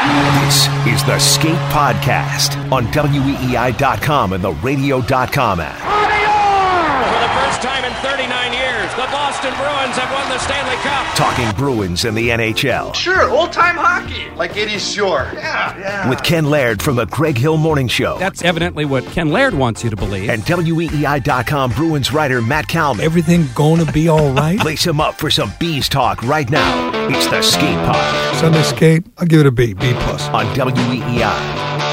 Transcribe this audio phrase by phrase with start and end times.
[0.00, 5.76] This is the Skate Podcast on WEEI.com and the radio.com app.
[5.76, 8.24] For the first time in 39
[8.56, 11.16] years, the Boston Bruins have won the Stanley Cup.
[11.16, 12.94] Talking Bruins and the NHL.
[12.94, 14.30] Sure, old time hockey.
[14.36, 15.28] Like it is sure.
[15.34, 16.08] Yeah, yeah.
[16.08, 18.18] With Ken Laird from the Greg Hill Morning Show.
[18.18, 20.30] That's evidently what Ken Laird wants you to believe.
[20.30, 23.04] And WEEI.com Bruins writer Matt Kalman.
[23.04, 24.62] Everything gonna be all right?
[24.64, 27.08] Lace him up for some bees talk right now.
[27.08, 30.28] It's the Skate Pod Sunday skate, I'll give it a B, B plus.
[30.28, 31.89] on WEEI.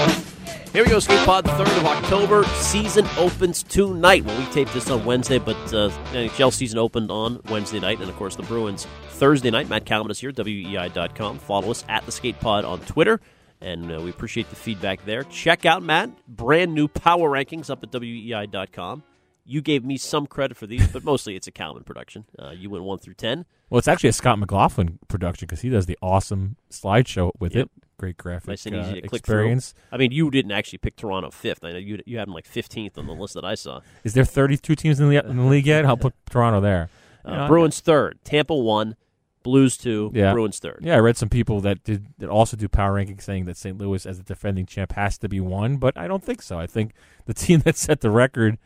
[0.77, 2.43] Here we go, Skate Pod, 3rd of October.
[2.59, 4.23] Season opens tonight.
[4.23, 7.99] Well, we taped this on Wednesday, but uh, NHL season opened on Wednesday night.
[7.99, 9.69] And, of course, the Bruins Thursday night.
[9.69, 11.39] Matt is here, WEEI.com.
[11.39, 13.19] Follow us at the Skate Pod on Twitter.
[13.59, 15.23] And uh, we appreciate the feedback there.
[15.23, 19.01] Check out, Matt, brand new power rankings up at WEEI.com.
[19.45, 22.25] You gave me some credit for these, but mostly it's a Kalman production.
[22.37, 23.45] Uh, you went 1 through 10.
[23.71, 27.65] Well, it's actually a Scott McLaughlin production because he does the awesome slideshow with Yep.
[27.65, 27.86] it.
[27.97, 29.71] Great graphic Nice and uh, easy to click experience.
[29.73, 29.81] through.
[29.91, 31.63] I mean, you didn't actually pick Toronto fifth.
[31.63, 33.81] I know you you had them like 15th on the list that I saw.
[34.03, 35.85] Is there 32 teams in the, in the league yet?
[35.85, 36.89] I'll put Toronto there.
[37.25, 38.95] Uh, You know, Bruins third, Tampa one,
[39.43, 40.31] Blues two, Yeah.
[40.33, 40.79] Bruins third.
[40.81, 43.77] Yeah, I read some people that did that also do power rankings saying that St.
[43.77, 46.59] Louis, as the defending champ, has to be one, but I don't think so.
[46.59, 46.91] I think
[47.25, 48.57] the team that set the record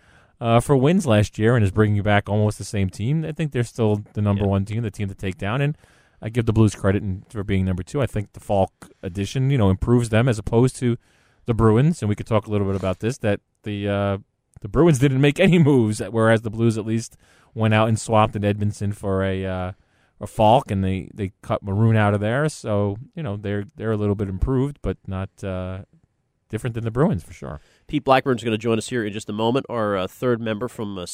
[0.41, 3.51] uh, for wins last year and is bringing back almost the same team, I think
[3.51, 4.49] they're still the number Yeah.
[4.49, 5.77] one team, the team to take down, and
[6.21, 8.01] I give the Blues credit in, for being number two.
[8.01, 10.97] I think the Faulk addition, you know, improves them as opposed to
[11.45, 13.17] the Bruins, and we could talk a little bit about this.
[13.17, 14.17] That the uh,
[14.61, 17.17] the Bruins didn't make any moves, whereas the Blues at least
[17.53, 19.71] went out and swapped an Edmundson for a uh,
[20.19, 22.47] a Faulk, and they, they cut Maroon out of there.
[22.47, 25.79] So you know they're they're a little bit improved, but not uh,
[26.49, 27.59] different than the Bruins for sure.
[27.87, 29.65] Pete Blackburn's going to join us here in just a moment.
[29.67, 31.05] Our uh, third member from uh,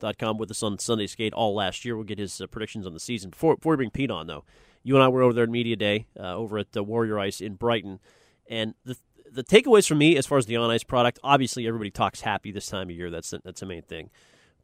[0.00, 1.96] CBSSports.com with us on Sunday Skate all last year.
[1.96, 3.30] We'll get his uh, predictions on the season.
[3.30, 4.44] Before, before we bring Pete on, though,
[4.82, 7.40] you and I were over there at Media Day uh, over at uh, Warrior Ice
[7.40, 8.00] in Brighton.
[8.48, 8.96] And the
[9.30, 12.52] the takeaways from me as far as the on ice product, obviously everybody talks happy
[12.52, 13.10] this time of year.
[13.10, 14.10] That's the, that's the main thing.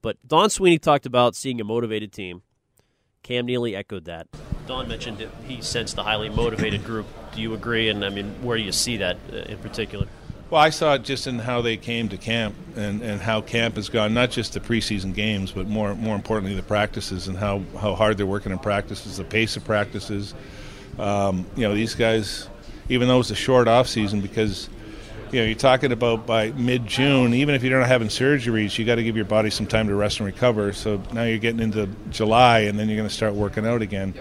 [0.01, 2.43] But Don Sweeney talked about seeing a motivated team.
[3.25, 4.29] Cam Neely echoed that.
[4.67, 7.07] Don mentioned he sensed a highly motivated group.
[7.35, 7.89] Do you agree?
[7.89, 10.07] And I mean, where do you see that uh, in particular?
[10.53, 13.77] Well, I saw it just in how they came to camp and, and how camp
[13.77, 17.63] has gone, not just the preseason games, but more more importantly the practices and how,
[17.81, 20.35] how hard they're working in practices, the pace of practices.
[20.99, 22.51] Um, you know, these guys,
[22.91, 24.69] even though it's a short off season, because
[25.31, 28.85] you know you're talking about by mid June, even if you're not having surgeries, you
[28.85, 30.75] got to give your body some time to rest and recover.
[30.75, 34.13] So now you're getting into July, and then you're going to start working out again.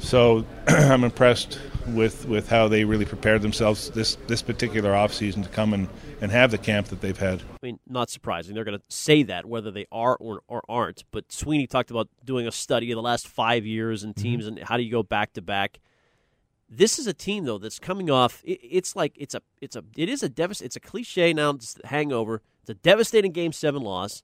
[0.00, 5.48] So I'm impressed with, with how they really prepared themselves this, this particular offseason to
[5.48, 5.88] come and,
[6.20, 7.40] and have the camp that they've had.
[7.40, 8.54] I mean, not surprising.
[8.54, 11.04] They're going to say that whether they are or, or aren't.
[11.10, 14.22] But Sweeney talked about doing a study of the last five years and mm-hmm.
[14.22, 15.80] teams and how do you go back to back.
[16.74, 18.42] This is a team though that's coming off.
[18.44, 21.50] It, it's like it's a it's a it is a devast, It's a cliche now.
[21.50, 22.40] It's hangover.
[22.62, 24.22] It's a devastating Game Seven loss.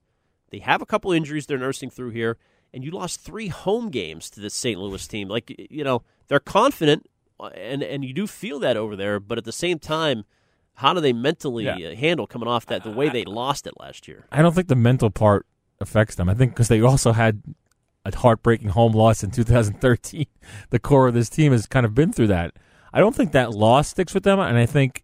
[0.49, 2.37] They have a couple injuries they're nursing through here,
[2.73, 4.79] and you lost three home games to this St.
[4.79, 5.27] Louis team.
[5.27, 7.07] Like you know, they're confident,
[7.55, 9.19] and and you do feel that over there.
[9.19, 10.23] But at the same time,
[10.75, 11.89] how do they mentally Yeah.
[11.91, 14.25] uh, handle coming off that the way they lost it last year?
[14.31, 15.45] I don't think the mental part
[15.81, 16.29] affects them.
[16.29, 17.41] I think because they also had
[18.05, 20.25] a heartbreaking home loss in 2013.
[20.69, 22.53] The core of this team has kind of been through that.
[22.93, 25.03] I don't think that loss sticks with them, and I think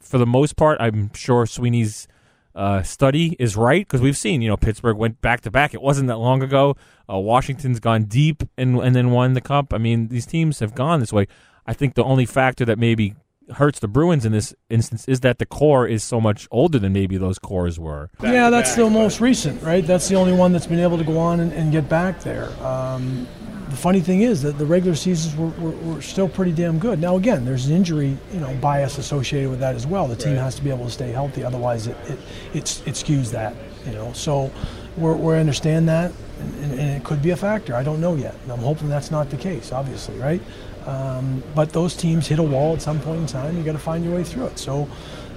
[0.00, 2.08] for the most part, I'm sure Sweeney's
[2.54, 5.72] uh, study is right because we've seen, you know, Pittsburgh went back to back.
[5.74, 6.76] It wasn't that long ago.
[7.08, 9.72] Uh, Washington's gone deep and and then won the cup.
[9.72, 11.28] I mean, these teams have gone this way.
[11.70, 13.14] I think the only factor that maybe
[13.54, 16.92] hurts the Bruins in this instance is that the core is so much older than
[16.92, 18.10] maybe those cores were.
[18.20, 19.86] Yeah, that's the most recent, right?
[19.86, 22.50] That's the only one that's been able to go on and, and get back there.
[22.66, 23.28] Um,
[23.68, 27.00] the funny thing is that the regular seasons were, were, were still pretty damn good.
[27.00, 30.08] Now, again, there's an injury, you know, bias associated with that as well.
[30.08, 32.18] The team has to be able to stay healthy, otherwise it it,
[32.52, 33.54] it's, it skews that,
[33.86, 34.12] you know.
[34.12, 34.50] So
[34.96, 36.10] we're, we understand that,
[36.40, 37.76] and, and it could be a factor.
[37.76, 40.42] I don't know yet, and I'm hoping that's not the case, obviously, right?
[40.90, 43.56] Um, but those teams hit a wall at some point in time.
[43.56, 44.58] You got to find your way through it.
[44.58, 44.88] So,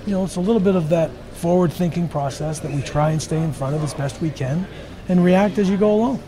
[0.05, 3.41] you know, it's a little bit of that forward-thinking process that we try and stay
[3.41, 4.65] in front of as best we can,
[5.09, 6.23] and react as you go along.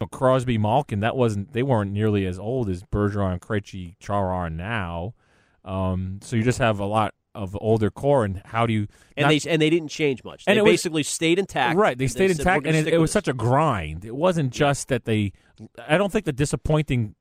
[0.00, 4.48] know, Crosby, Malkin, that wasn't they weren't nearly as old as Bergeron, Krejci, Char are
[4.48, 5.14] now.
[5.64, 8.86] Um, so you just have a lot of older core, and how do you?
[9.16, 10.44] And not- they and they didn't change much.
[10.46, 11.76] And they it was- basically stayed intact.
[11.76, 11.96] right?
[11.98, 14.04] They stayed said, intact, "We're and it, it was this." such a grind.
[14.04, 15.32] It wasn't just that they.
[15.86, 17.14] I don't think the disappointing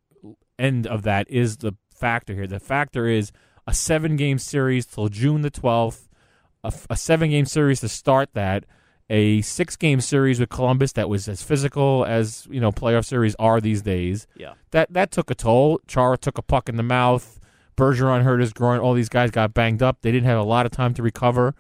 [0.62, 2.48] end of that is the factor here.
[2.48, 3.32] The factor is
[3.68, 6.08] a seven game series till June the twelfth,
[6.64, 8.66] A seven game series to start that.
[9.10, 13.36] A six game series with Columbus that was as physical as you know playoff series
[13.40, 14.26] are these days.
[14.38, 14.54] Yeah.
[14.72, 15.82] that that took a toll.
[15.88, 17.40] Chara took a puck in the mouth.
[17.76, 18.80] Bergeron hurt his groin.
[18.80, 19.98] All these guys got banged up.
[20.02, 21.56] They didn't have a lot of time to recover.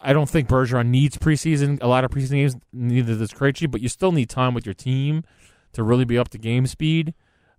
[0.00, 3.80] I don't think Bergeron needs preseason, a lot of preseason games, neither does Krejci, but
[3.80, 5.24] you still need time with your team
[5.72, 7.14] to really be up to game speed.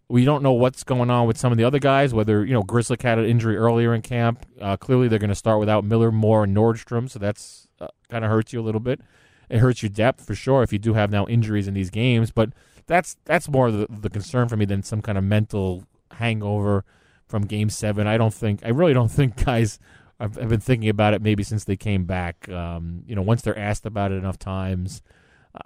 [0.10, 2.64] We don't know what's going on with some of the other guys, whether, you know,
[2.64, 4.44] Grzelcyk had an injury earlier in camp.
[4.60, 8.26] Uh, clearly, they're going to start without Miller, Moore, and Nordstrom, so that's uh, kind
[8.26, 9.02] of hurts you a little bit.
[9.50, 12.32] It hurts your depth for sure if you do have now injuries in these games,
[12.32, 12.52] but
[12.88, 15.84] that's that's more the, the concern for me than some kind of mental
[16.14, 16.86] hangover
[17.28, 18.08] from Game Seven.
[18.08, 19.80] I don't think I really don't think guys.
[20.20, 22.50] I've, I've been thinking about it maybe since they came back.
[22.50, 25.02] Um, you know, once they're asked about it enough times,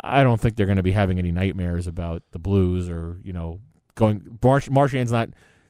[0.03, 3.33] I don't think they're going to be having any nightmares about the Blues or you
[3.33, 3.59] know
[3.95, 4.39] going.
[4.43, 5.29] Marsh, Marchand's not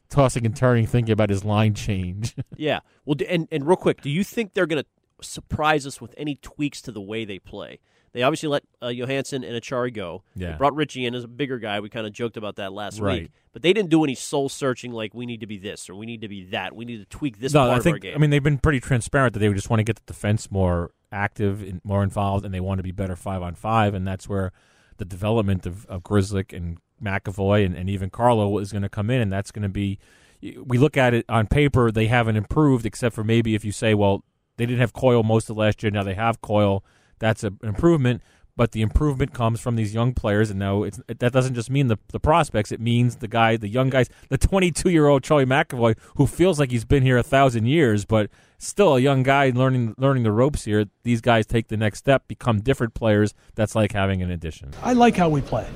[0.10, 2.36] tossing and turning thinking about his line change.
[2.58, 2.80] yeah.
[3.06, 6.36] Well, and and real quick, do you think they're going to surprise us with any
[6.36, 7.80] tweaks to the way they play?
[8.14, 10.22] They obviously let uh, Johansson and Acciari go.
[10.36, 10.52] Yeah.
[10.52, 11.80] They brought Ritchie in as a bigger guy.
[11.80, 13.24] We kind of joked about that last Right.
[13.24, 13.32] week.
[13.54, 16.06] But they didn't do any soul searching like we need to be this or we
[16.06, 16.76] need to be that.
[16.76, 18.14] We need to tweak this no, part I of think our game.
[18.16, 20.92] I mean they've been pretty transparent that they just want to get the defense more
[21.12, 24.30] active and more involved, and they want to be better five on five, and that's
[24.30, 24.52] where
[24.98, 29.10] the development of, of Grzelcyk and McAvoy and, and even Carlo is going to come
[29.10, 30.00] in, and that's going to be.
[30.42, 33.94] We look at it on paper; they haven't improved, except for maybe if you say,
[33.94, 34.24] well,
[34.58, 36.84] they didn't have Coyle most of last year, now they have Coyle.
[37.20, 38.22] That's a, an improvement.
[38.56, 41.88] But the improvement comes from these young players, and now it's, that doesn't just mean
[41.88, 42.72] the the prospects.
[42.72, 46.60] It means the guy, the young guys, the 22 year old Charlie McAvoy, who feels
[46.60, 48.30] like he's been here a thousand years, but
[48.60, 50.86] still a young guy learning learning the ropes here.
[51.02, 53.34] These guys take the next step, become different players.
[53.56, 54.72] That's like having an addition.
[54.84, 55.68] I like how we play.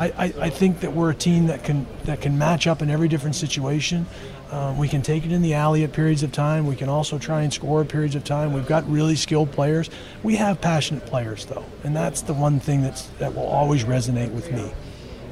[0.00, 2.88] I, I, I think that we're a team that can that can match up in
[2.88, 4.06] every different situation.
[4.50, 6.66] Uh, we can take it in the alley at periods of time.
[6.66, 8.54] We can also try and score at periods of time.
[8.54, 9.90] We've got really skilled players.
[10.22, 14.32] We have passionate players though, and that's the one thing that's that will always resonate
[14.32, 14.72] with me,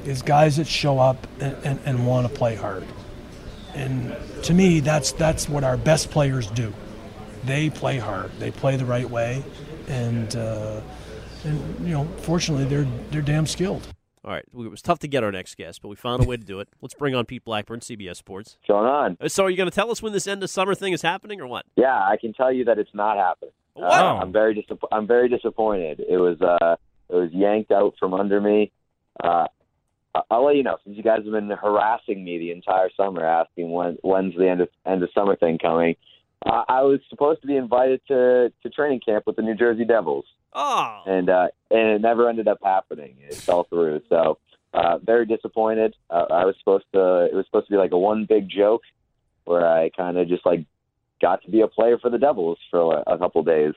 [0.04, 2.84] is guys that show up and, and, and want to play hard.
[3.74, 6.74] And to me, that's that's what our best players do.
[7.44, 8.32] They play hard.
[8.38, 9.42] They play the right way,
[9.86, 10.82] and uh,
[11.44, 13.88] and you know, fortunately, they're they're damn skilled.
[14.24, 14.44] All right.
[14.52, 16.60] It was tough to get our next guest, but we found a way to do
[16.60, 16.68] it.
[16.82, 18.58] Let's bring on Pete Blackburn, CBS Sports.
[18.66, 19.16] going on?
[19.20, 21.02] Uh, So, are you going to tell us when this end of summer thing is
[21.02, 21.64] happening or what?
[21.76, 23.52] Yeah, I can tell you that it's not happening.
[23.76, 24.18] Uh, Wow.
[24.20, 26.00] I'm very disapp- I'm very disappointed.
[26.08, 26.76] It was uh,
[27.08, 28.72] it was yanked out from under me.
[29.22, 29.46] Uh,
[30.30, 33.70] I'll let you know since you guys have been harassing me the entire summer, asking
[33.70, 35.94] when when's the end of end of summer thing coming.
[36.44, 39.84] Uh, I was supposed to be invited to to training camp with the New Jersey
[39.84, 41.02] Devils, Oh.
[41.06, 43.16] and uh, and it never ended up happening.
[43.20, 44.00] It fell through.
[44.08, 44.38] So
[44.74, 45.94] uh, very disappointed.
[46.10, 47.24] Uh, I was supposed to.
[47.30, 48.82] It was supposed to be like a one big joke,
[49.44, 50.64] where I kind of just like
[51.20, 53.74] got to be a player for the Devils for a, a couple days,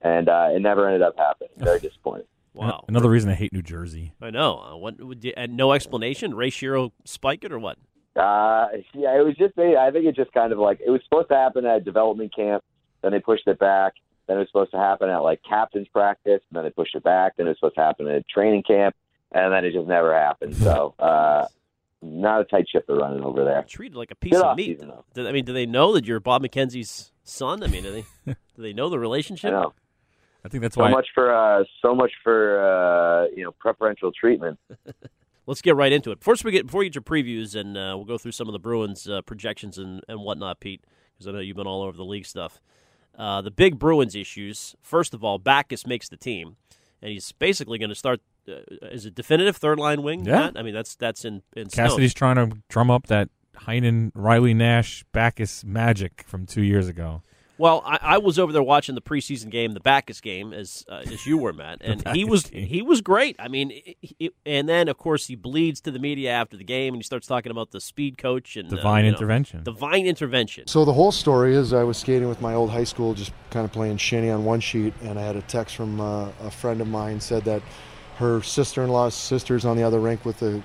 [0.00, 1.50] and uh, it never ended up happening.
[1.56, 2.26] Very disappointed.
[2.54, 2.84] Wow.
[2.86, 4.12] Another reason I hate New Jersey.
[4.20, 4.58] I know.
[4.60, 6.34] Uh, what, would you- and no explanation?
[6.34, 7.78] Ray Shero spike it or what?
[8.14, 9.58] Uh, yeah, it was just.
[9.58, 12.62] I think it just kind of like it was supposed to happen at development camp.
[13.02, 13.94] Then they pushed it back.
[14.26, 16.40] Then it was supposed to happen at like captain's practice.
[16.50, 17.36] And then they pushed it back.
[17.36, 18.94] Then it was supposed to happen at training camp.
[19.32, 20.54] And then it just never happened.
[20.56, 21.46] So, uh,
[22.02, 23.62] not a tight ship they're running over there.
[23.68, 24.66] Treated like a piece Good of meat.
[24.76, 25.04] season, though.
[25.14, 27.62] Do- I mean, do they know that you're Bob McKenzie's son?
[27.62, 29.52] I mean, do they do they know the I relationship?
[29.52, 29.72] know.
[30.44, 30.90] I think that's So why.
[30.90, 34.58] much for uh, so much for uh, you know preferential treatment.
[35.46, 36.22] Let's get right into it.
[36.22, 38.52] First, we get before we get your previews, and uh, we'll go through some of
[38.52, 40.84] the Bruins uh, projections and, and whatnot, Pete,
[41.14, 42.60] because I know you've been all over the league stuff.
[43.16, 44.74] Uh, the big Bruins issues.
[44.80, 46.56] First of all, Backes makes the team,
[47.00, 50.24] and he's basically going to start uh, as a definitive third line wing.
[50.24, 50.40] Yeah.
[50.40, 50.58] Matt?
[50.58, 51.88] I mean that's that's in in stone.
[51.88, 57.22] Cassidy's trying to drum up that Heinen, Riley Nash, Backes magic from two years ago.
[57.62, 61.02] Well, I, I was over there watching the preseason game, the Backes game, as uh,
[61.06, 62.66] as you were, Matt, and he was game.
[62.66, 63.36] he was great.
[63.38, 66.64] I mean, it, it- and then of course he bleeds to the media after the
[66.64, 69.62] game, and he starts talking about the speed coach and uh, Divine know, intervention.
[69.62, 70.66] divine intervention.
[70.66, 73.64] So the whole story is I was skating with my old high school, just kind
[73.64, 76.80] of playing shinny on one sheet, and I had a text from uh, a friend
[76.80, 77.62] of mine said that
[78.16, 80.60] her sister-in-law's sister's on the other rink with a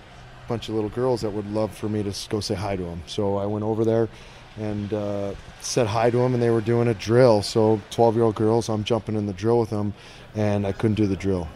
[0.48, 3.04] bunch of little girls that would love for me to go say hi to them.
[3.06, 4.10] So I went over there
[4.60, 7.42] and uh, said hi to them, and they were doing a drill.
[7.42, 9.94] So 12-year-old girls, I'm jumping in the drill with them,
[10.36, 11.48] and I couldn't do the drill,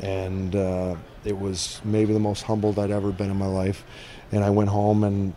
[0.00, 3.84] and uh, it was maybe the most humbled I'd ever been in my life.
[4.32, 5.34] And I went home and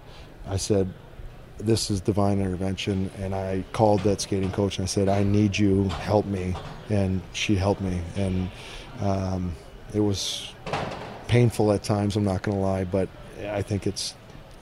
[0.48, 0.92] I said,
[1.60, 3.10] this is divine intervention.
[3.18, 5.90] And i called that skating coach and i said i need you.
[5.90, 6.56] Help me.
[6.90, 8.02] And she helped me.
[8.16, 8.50] And
[9.02, 9.56] um,
[9.94, 10.54] it was
[11.28, 13.10] painful at times i'm not going to lie but
[13.50, 14.16] i think it's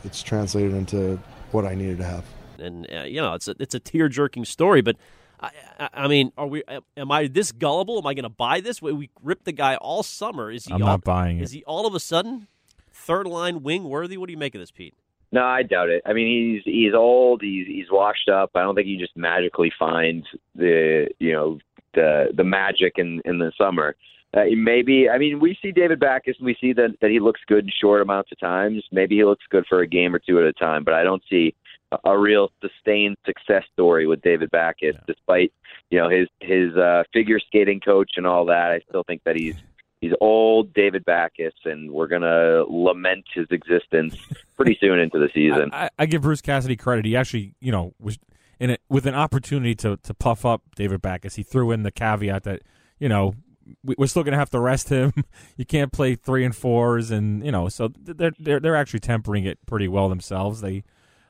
[0.04, 1.20] it's translated into
[1.56, 2.24] what i needed to have
[2.60, 4.82] and uh, you know it's a it's a tear jerking story.
[4.82, 4.98] But
[5.40, 6.64] I, I, I mean, are we?
[6.98, 7.98] Am I this gullible?
[7.98, 8.82] Am I going to buy this?
[8.82, 10.52] We, we ripped the guy all summer.
[10.52, 10.74] Is he?
[10.74, 11.58] I'm all, not buying Is it.
[11.58, 12.48] he all of a sudden
[12.92, 14.18] third line wing worthy?
[14.18, 14.96] What do you make of this, Pete?
[15.32, 16.02] No, I doubt it.
[16.06, 17.42] I mean, he's he's old.
[17.42, 18.52] He's he's washed up.
[18.56, 21.60] I don't think you just magically find the you know
[21.94, 23.96] the the magic in in the summer.
[24.36, 27.42] Uh, maybe I mean we see David Backes and we see that that he looks
[27.48, 28.84] good in short amounts of times.
[28.92, 31.24] Maybe he looks good for a game or two at a time, but I don't
[31.30, 31.56] see
[31.92, 34.92] a, a real sustained success story with David Backes, yeah.
[35.08, 35.54] despite
[35.90, 38.72] you know his his uh, figure skating coach and all that.
[38.72, 39.56] I still think that he's
[40.02, 44.16] he's old David Backes, and we're gonna lament his existence
[44.56, 45.70] pretty soon into the season.
[45.74, 47.06] I, I, give Bruce Cassidy credit.
[47.06, 48.18] He actually, you know, was
[48.60, 51.36] in it with an opportunity to to puff up David Backes.
[51.36, 52.62] He threw in the caveat that
[53.00, 53.36] you know
[53.84, 55.14] we're still going to have to rest him.
[55.58, 59.46] You can't play three and fours, and you know, so they're they're they're actually tempering
[59.46, 60.60] it pretty well themselves.
[60.60, 60.84] They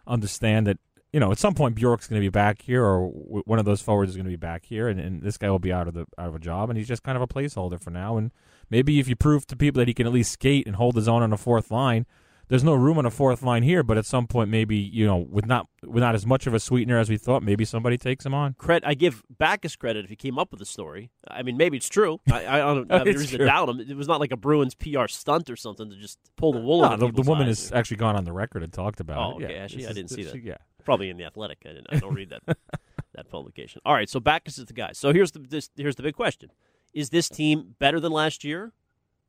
[0.08, 0.80] understand that
[1.14, 3.82] you know at some point Bjork's going to be back here, or one of those
[3.82, 5.94] forwards is going to be back here, and, and this guy will be out of
[5.94, 8.18] the out of a job, and he's just kind of a placeholder for now.
[8.18, 8.32] And
[8.72, 11.08] maybe if you prove to people that he can at least skate and hold his
[11.08, 12.08] own on the fourth line,
[12.48, 15.18] there's no room on a fourth line here, but at some point, maybe you know,
[15.18, 18.26] with not with not as much of a sweetener as we thought, maybe somebody takes
[18.26, 18.54] him on.
[18.54, 21.12] Credit, I give Backes credit if he came up with the story.
[21.28, 22.20] I mean, maybe it's true.
[22.32, 23.80] I, I don't have any reason to doubt him.
[23.80, 26.82] It was not like a Bruins PR stunt or something to just pull the wool.
[26.82, 29.46] No, the, the woman has actually gone on the record and talked about oh, it.
[29.46, 30.42] okay, yeah, actually, I didn't see that.
[30.42, 31.60] Yeah, probably in the Athletic.
[31.66, 32.58] I, didn't, I don't read that
[33.14, 33.82] that publication.
[33.86, 34.92] All right, so Backes is the guy.
[34.94, 36.52] So here's the this, here's the big question:
[36.94, 38.74] Is this team better than last year?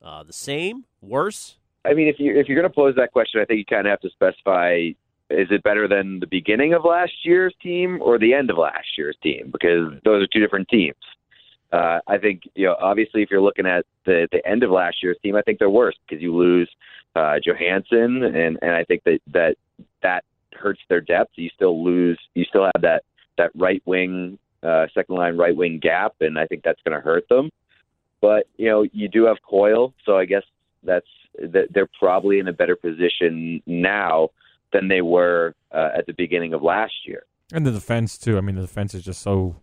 [0.03, 0.85] Uh, the same?
[1.01, 1.57] Worse?
[1.87, 3.87] I mean, if you if you're going to pose that question, I think you kind
[3.87, 4.91] of have to specify:
[5.31, 8.87] is it better than the beginning of last year's team or the end of last
[8.99, 9.51] year's team?
[9.53, 10.97] Because those are two different teams.
[11.73, 15.03] Uh, I think you know, obviously, if you're looking at the the end of last
[15.03, 16.71] year's team, I think they're worse because you lose
[17.15, 19.57] uh, Johansson, and and I think that that
[20.03, 21.33] that hurts their depth.
[21.35, 22.19] You still lose.
[22.35, 23.03] You still have that
[23.37, 27.05] that right wing, uh, second line right wing gap, and I think that's going to
[27.05, 27.51] hurt them.
[28.21, 30.43] But you know, you do have Coyle, so I guess
[30.87, 31.07] that's
[31.39, 34.31] that they're probably in a better position now
[34.73, 37.25] than they were uh, at the beginning of last year.
[37.53, 38.39] And the defense too.
[38.39, 39.57] I mean, the defense is just so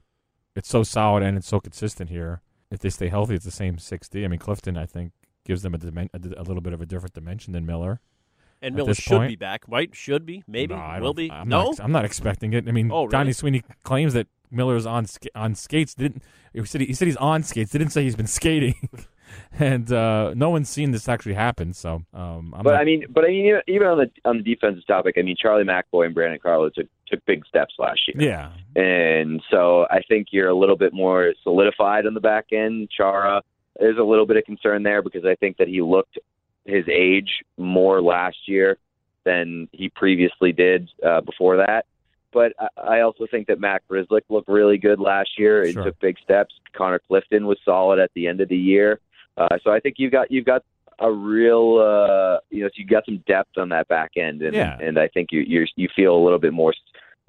[0.56, 2.42] it's so solid and it's so consistent here.
[2.72, 4.24] If they stay healthy, it's the same sixty.
[4.26, 5.12] I mean, Clifton, I think,
[5.46, 8.00] gives them a, dimen- a, a little bit of a different dimension than Miller.
[8.62, 9.30] And Miller should point.
[9.30, 9.94] be back, right?
[9.94, 11.30] Should be, maybe, no, will be.
[11.30, 12.68] I'm no, not, I'm not expecting it.
[12.68, 13.12] I mean, oh, really?
[13.12, 15.94] Donnie Sweeney claims that Miller's on on skates.
[15.94, 17.72] Didn't he said he, he said he's on skates?
[17.72, 18.90] Didn't say he's been skating.
[19.60, 21.74] and uh, no one's seen this actually happen.
[21.74, 22.82] So, um, but not...
[22.82, 25.64] I mean, but I mean, even on the on the defensive topic, I mean, Charlie
[25.64, 28.30] McAvoy and Brandon Carlo took took big steps last year.
[28.30, 32.90] Yeah, and so I think you're a little bit more solidified on the back end.
[32.96, 33.42] Chara
[33.80, 36.18] is a little bit of concern there because I think that he looked
[36.66, 38.78] his age more last year
[39.26, 41.86] than he previously did uh, before that.
[42.32, 45.84] But I also think that Matt Grzelcyk looked really good last year and sure.
[45.86, 46.54] took big steps.
[46.76, 49.00] Connor Clifton was solid at the end of the year.
[49.38, 50.64] Uh, so I think you've got you've got
[51.00, 54.54] a real uh, you know so you got some depth on that back end, and
[54.54, 54.78] yeah.
[54.80, 56.74] and I think you you you feel a little bit more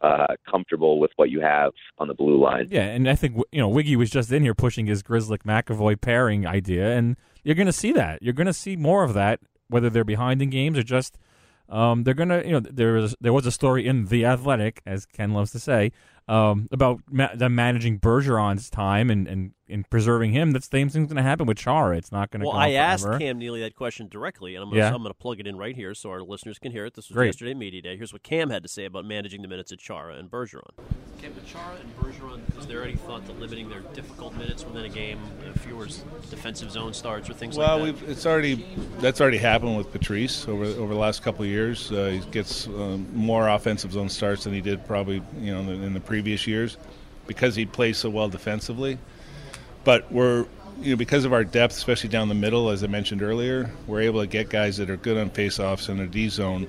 [0.03, 2.69] uh, comfortable with what you have on the blue line.
[2.71, 6.01] Yeah, and I think you know Wiggy was just in here pushing his Grzelcyk McAvoy
[6.01, 8.23] pairing idea, and you're going to see that.
[8.23, 11.19] You're going to see more of that, whether they're behind in games or just.
[11.67, 15.07] Um, they're gonna, you know, there was there was a story in the Athletic, as
[15.07, 15.93] Ken loves to say,
[16.29, 20.53] um, about ma- them managing Bergeron's time and, and, and preserving him.
[20.53, 21.97] That same thing's going to happen with Chara.
[21.97, 22.47] It's not going to.
[22.47, 23.19] Well, go I asked forever.
[23.19, 24.91] Cam Neely that question directly, and I'm going Yeah.
[25.09, 26.95] to plug it in right here so our listeners can hear it.
[26.95, 27.27] This was Great.
[27.27, 27.97] yesterday media day.
[27.97, 30.63] Here's what Cam had to say about managing the minutes at Chara and Bergeron.
[31.21, 34.85] Cam, with Chara and Bergeron, is there any thought to limiting their difficult minutes within
[34.85, 35.87] a game, uh, fewer
[36.31, 38.03] defensive zone starts or things Well, like that?
[38.03, 38.67] Well it's already
[39.01, 41.91] that's already happened with Patrice over over the last couple of years.
[41.93, 45.67] Uh, he gets um, more offensive zone starts than he did probably you know in
[45.67, 46.77] the, in the previous years
[47.27, 48.99] because he plays so well defensively.
[49.83, 50.47] But we're
[50.81, 54.03] you know because of our depth, especially down the middle, as I mentioned earlier, we're
[54.03, 56.69] able to get guys that are good on faceoffs in the D zone.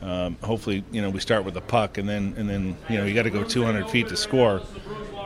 [0.00, 3.04] Um, hopefully, you know we start with the puck, and then and then you know
[3.04, 4.62] you got to go 200 feet to score.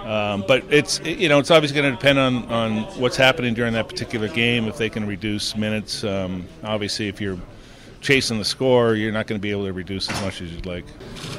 [0.05, 3.75] Um, but it's you know it's obviously going to depend on, on what's happening during
[3.75, 4.67] that particular game.
[4.67, 7.39] If they can reduce minutes, um, obviously if you're
[8.03, 10.67] chasing the score, you're not going to be able to reduce as much as you'd
[10.67, 10.85] like.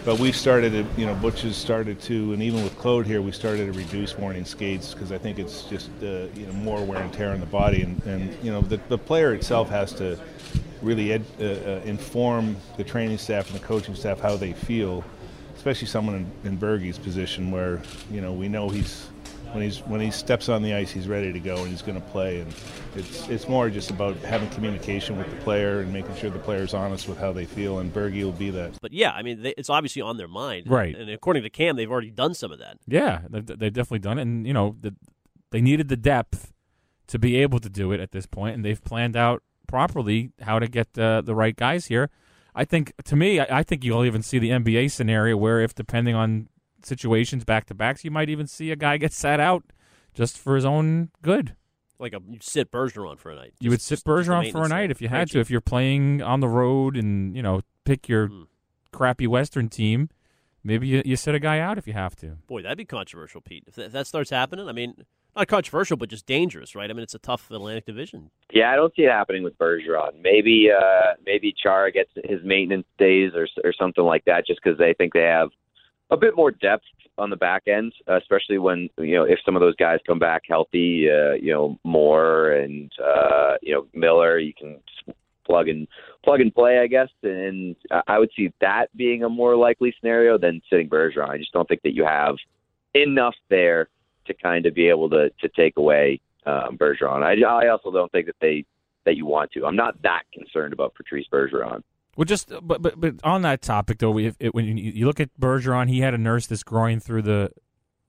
[0.05, 3.22] But we've started to, you know, Butch has started to, and even with Claude here,
[3.22, 6.84] we started to reduce morning skates because I think it's just uh, you know more
[6.84, 9.91] wear and tear on the body, and, and you know the, the player itself has
[9.93, 10.17] to
[10.82, 15.01] really ed, uh, uh, inform the training staff and the coaching staff how they feel
[15.55, 19.08] especially someone in, in Bergey's position where you know we know he's
[19.53, 22.00] when he's when he steps on the ice he's ready to go and he's going
[22.00, 22.53] to play and
[22.95, 26.74] it's it's more just about having communication with the player and making sure the player's
[26.74, 28.79] honest with how they feel and Bergey will be that.
[28.81, 30.95] But yeah, I mean, they, it's obviously on their mind, Right.
[30.95, 32.77] And according to Cam, they've already done some of that.
[32.88, 34.95] Yeah, they've, they've definitely done it, and you know the,
[35.51, 36.51] they needed the depth
[37.07, 40.60] to be able to do it at this point, and they've planned out properly how
[40.60, 42.10] to get uh, the right guys here.
[42.55, 45.74] I think to me, I, I think you'll even see the NBA scenario where if
[45.74, 46.50] depending on
[46.85, 49.63] situations back to backs, you might even see a guy get sat out
[50.13, 51.55] just for his own good.
[51.99, 53.53] Like a you sit Bergeron for a night.
[53.59, 55.39] You would sit just- just Bergeron for a night if you had to.
[55.39, 58.43] If you're playing on the road and you know pick your Hmm.
[58.91, 60.09] crappy Western team,
[60.63, 62.37] maybe you, you sit a guy out if you have to.
[62.47, 63.63] Boy, that'd be controversial, Pete.
[63.67, 66.89] If that, if that starts happening, I mean, not controversial, but just dangerous, right?
[66.89, 68.29] I mean, it's a tough Atlantic Division.
[68.51, 70.21] Yeah, I don't see it happening with Bergeron.
[70.21, 74.77] Maybe uh, maybe Chara gets his maintenance days or or something like that, just because
[74.77, 75.49] they think they have
[76.12, 76.86] a bit more depth
[77.17, 80.43] on the back end, especially when you know if some of those guys come back
[80.48, 81.10] healthy.
[81.10, 84.79] Uh, you know, Moore and uh, you know Miller, you can
[85.45, 85.88] plug and
[86.24, 87.10] plug and play, I guess.
[87.24, 87.75] And
[88.07, 91.29] I would see that being a more likely scenario than sitting Bergeron.
[91.29, 92.36] I just don't think that you have
[92.93, 93.89] enough there
[94.25, 97.24] to kind of be able to to take away um, Bergeron.
[97.24, 98.65] I, I also don't think that they
[99.05, 99.65] that you want to.
[99.65, 101.83] I'm not that concerned about Patrice Bergeron.
[102.15, 105.20] Well, just but but but on that topic though, if, it, when you, you look
[105.20, 107.51] at Bergeron, he had a nurse that's groin through the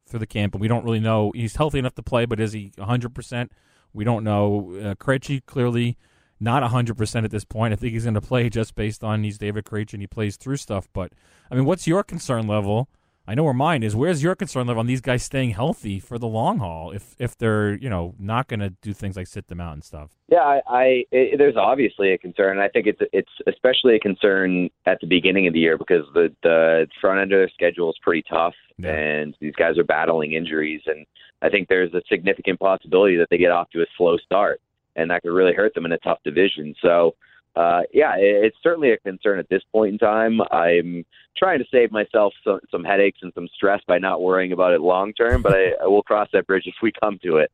[0.06, 2.52] through the camp, and we don't really know he's healthy enough to play, but is
[2.52, 3.14] he 100?
[3.14, 3.52] percent
[3.92, 4.73] We don't know.
[4.78, 5.96] Uh, Krejci clearly
[6.38, 7.73] not 100 percent at this point.
[7.73, 10.37] I think he's going to play just based on he's David Krejci and he plays
[10.37, 10.88] through stuff.
[10.92, 11.12] But
[11.50, 12.88] I mean, what's your concern level?
[13.26, 13.96] I know where mine is.
[13.96, 16.90] Where's your concern level on these guys staying healthy for the long haul?
[16.90, 19.82] If if they're you know not going to do things like sit them out and
[19.82, 20.10] stuff.
[20.28, 22.58] Yeah, I, I it, there's obviously a concern.
[22.58, 26.34] I think it's it's especially a concern at the beginning of the year because the
[26.42, 30.82] the front end of their schedule is pretty tough, and these guys are battling injuries,
[30.86, 31.06] and
[31.40, 34.60] I think there's a significant possibility that they get off to a slow start,
[34.96, 36.74] and that could really hurt them in a tough division.
[36.82, 37.14] So.
[37.56, 40.40] Uh, yeah, it, it's certainly a concern at this point in time.
[40.50, 41.04] I'm
[41.37, 44.80] trying to save myself some, some headaches and some stress by not worrying about it
[44.80, 47.50] long term, but I, I will cross that bridge if we come to it.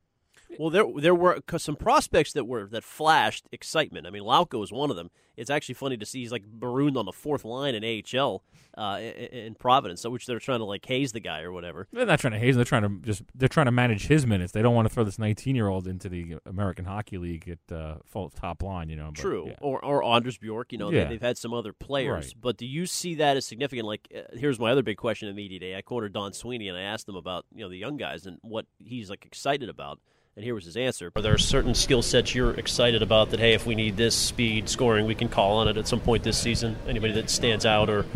[0.59, 4.07] Well, there there were some prospects that were that flashed excitement.
[4.07, 5.11] I mean, Lauko was one of them.
[5.37, 7.83] It's actually funny to see he's like marooned on the fourth line in
[8.14, 8.42] AHL
[8.76, 11.87] uh, in, in Providence, so which they're trying to like haze the guy or whatever.
[11.92, 12.54] They're not trying to haze.
[12.54, 12.57] him.
[12.57, 14.53] They're trying to just they're trying to manage his minutes.
[14.53, 17.74] They don't want to throw this 19 year old into the American Hockey League at
[17.74, 18.90] uh, full top line.
[18.90, 19.55] You know, but, True, yeah.
[19.62, 20.72] or or Anders Bjork.
[20.72, 21.05] You know, Yeah.
[21.05, 22.35] they, they've had some other players, Right.
[22.40, 23.87] but do you see that as significant?
[23.87, 25.74] Like, uh, here's my other big question in media day.
[25.77, 28.38] I cornered Don Sweeney and I asked him about you know the young guys and
[28.42, 30.01] what he's like excited about.
[30.37, 31.11] And here was his answer.
[31.16, 34.69] Are there certain skill sets you're excited about that, hey, if we need this speed
[34.69, 36.77] scoring, we can call on it at some point this season?
[36.87, 38.07] Anybody that stands out or.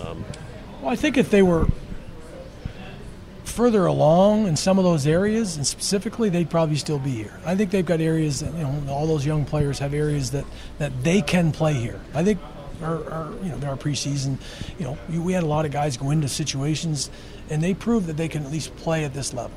[0.00, 0.24] Um,
[0.82, 1.68] Well, I think if they were
[3.44, 7.38] further along in some of those areas, and specifically, they'd probably still be here.
[7.46, 10.44] I think they've got areas that you know all those young players have areas that
[10.78, 12.00] that they can play here.
[12.14, 12.40] I think.
[12.82, 14.36] Our, our, you know, our preseason,
[14.78, 17.08] you know, we had a lot of guys go into situations,
[17.48, 19.56] and they proved that they can at least play at this level.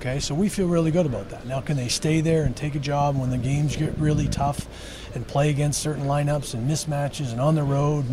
[0.00, 1.44] Okay, so we feel really good about that.
[1.44, 4.68] Now, can they stay there and take a job when the games get really tough,
[5.14, 8.04] and play against certain lineups and mismatches and on the road?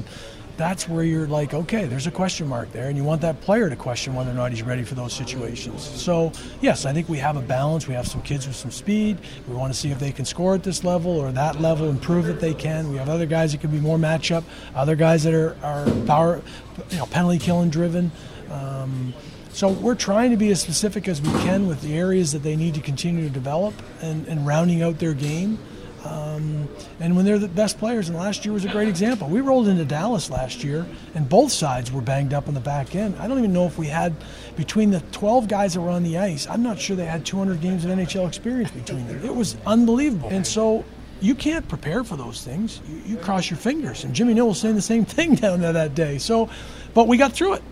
[0.57, 3.69] That's where you're like, okay, there's a question mark there, and you want that player
[3.69, 5.83] to question whether or not he's ready for those situations.
[5.83, 7.87] So, yes, I think we have a balance.
[7.87, 9.19] We have some kids with some speed.
[9.47, 12.01] We want to see if they can score at this level or that level and
[12.01, 12.89] prove that they can.
[12.89, 14.43] We have other guys that can be more matchup,
[14.73, 16.41] other guys that are, are power,
[16.89, 18.11] you know, penalty killing driven.
[18.49, 19.13] Um,
[19.55, 22.57] so we're trying to be as specific as we can with the areas that they
[22.57, 25.57] need to continue to develop and, and rounding out their game.
[26.03, 26.67] Um,
[26.99, 29.29] and when they're the best players, and last year was a great example.
[29.29, 32.95] We rolled into Dallas last year, and both sides were banged up on the back
[32.95, 33.15] end.
[33.17, 34.13] I don't even know if we had,
[34.57, 37.61] between the 12 guys that were on the ice, I'm not sure they had 200
[37.61, 39.23] games of NHL experience between them.
[39.23, 40.27] It was unbelievable.
[40.31, 40.83] And so
[41.21, 42.81] you can't prepare for those things.
[42.89, 44.03] You, you cross your fingers.
[44.03, 46.17] And Jimmy Nill was saying the same thing down there that day.
[46.17, 46.49] So,
[46.93, 47.63] but we got through it.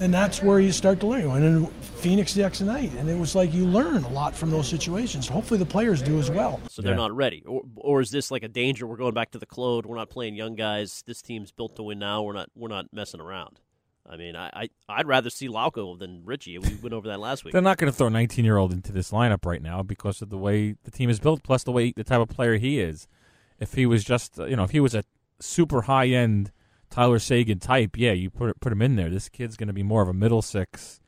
[0.00, 1.24] And that's where you start to learn.
[1.30, 4.50] And in Phoenix the next night, and it was like you learn a lot from
[4.50, 5.28] those situations.
[5.28, 6.58] Hopefully, the players do as well.
[6.70, 8.86] So they're not ready, or or is this like a danger?
[8.86, 9.84] We're going back to the Claude.
[9.84, 11.04] We're not playing young guys.
[11.06, 12.22] This team's built to win now.
[12.22, 12.48] We're not.
[12.54, 13.60] We're not messing around.
[14.08, 16.58] I mean, I, I I'd rather see Lauko than Ritchie.
[16.58, 17.52] We went over that last week.
[17.52, 20.22] They're not going to throw a 19 year old into this lineup right now because
[20.22, 22.80] of the way the team is built, plus the way the type of player he
[22.80, 23.06] is.
[23.58, 25.04] If he was just, uh, you know, if he was a
[25.38, 26.50] super high end
[26.90, 29.08] Tyler Seguin type, yeah, you put put him in there.
[29.08, 31.00] This kid's going to be more of a middle six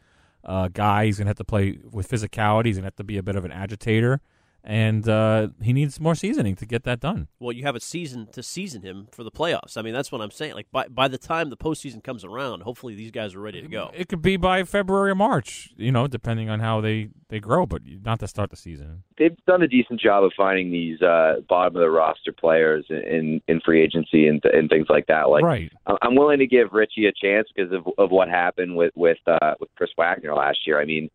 [0.44, 1.06] uh, guy.
[1.06, 2.66] He's going to have to play with physicality.
[2.66, 4.20] He's going to have to be a bit of an agitator,
[4.64, 7.28] and uh, he needs more seasoning to get that done.
[7.40, 9.76] Well, you have a season to season him for the playoffs.
[9.76, 10.54] I mean, that's what I'm saying.
[10.54, 13.68] Like by by the time the postseason comes around, hopefully these guys are ready to
[13.68, 13.90] go.
[13.94, 17.64] It could be by February or March, you know, depending on how they they grow,
[17.66, 19.02] but not to start the season.
[19.18, 23.40] they've done a decent job of finding these uh, bottom of the roster players in
[23.48, 25.28] in free agency and and things like that.
[25.30, 25.72] Like, Right.
[25.86, 29.18] I- I'm willing to give Ritchie a chance because of of what happened with with
[29.26, 30.80] uh, with Chris Wagner last year.
[30.80, 31.10] I mean,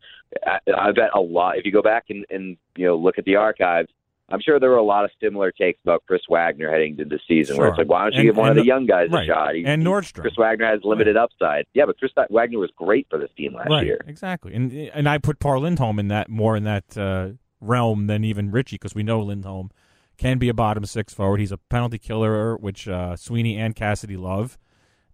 [0.45, 1.57] I, I bet a lot.
[1.57, 3.89] If you go back and and you know look at the archives,
[4.29, 7.19] I'm sure there were a lot of similar takes about Chris Wagner heading into the
[7.27, 9.09] season, where it's like, why don't you And- give one of the the- young guys
[9.09, 9.23] right.
[9.23, 9.55] a shot?
[9.55, 10.21] He- And Nordstrom.
[10.21, 11.65] Chris Wagner has limited upside.
[11.73, 13.99] Yeah, but Chris Wagner was great for this team last right, year.
[14.05, 14.53] exactly.
[14.53, 17.29] And and I put Par Lindholm in that more in that uh,
[17.61, 19.71] realm than even Ritchie because we know Lindholm
[20.17, 21.39] can be a bottom six forward.
[21.39, 24.57] He's a penalty killer, which uh, Sweeney and Cassidy love,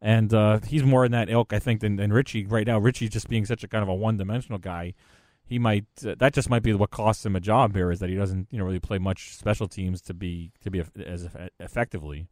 [0.04, 2.78] and uh, he's more in that ilk, I think, than, than Ritchie right now.
[2.78, 4.94] Ritchie just being such a kind of a one dimensional guy.
[5.46, 8.10] He might uh, that just might be what costs him a job here is that
[8.10, 12.28] he doesn't you know really play much special teams to be to be as effectively.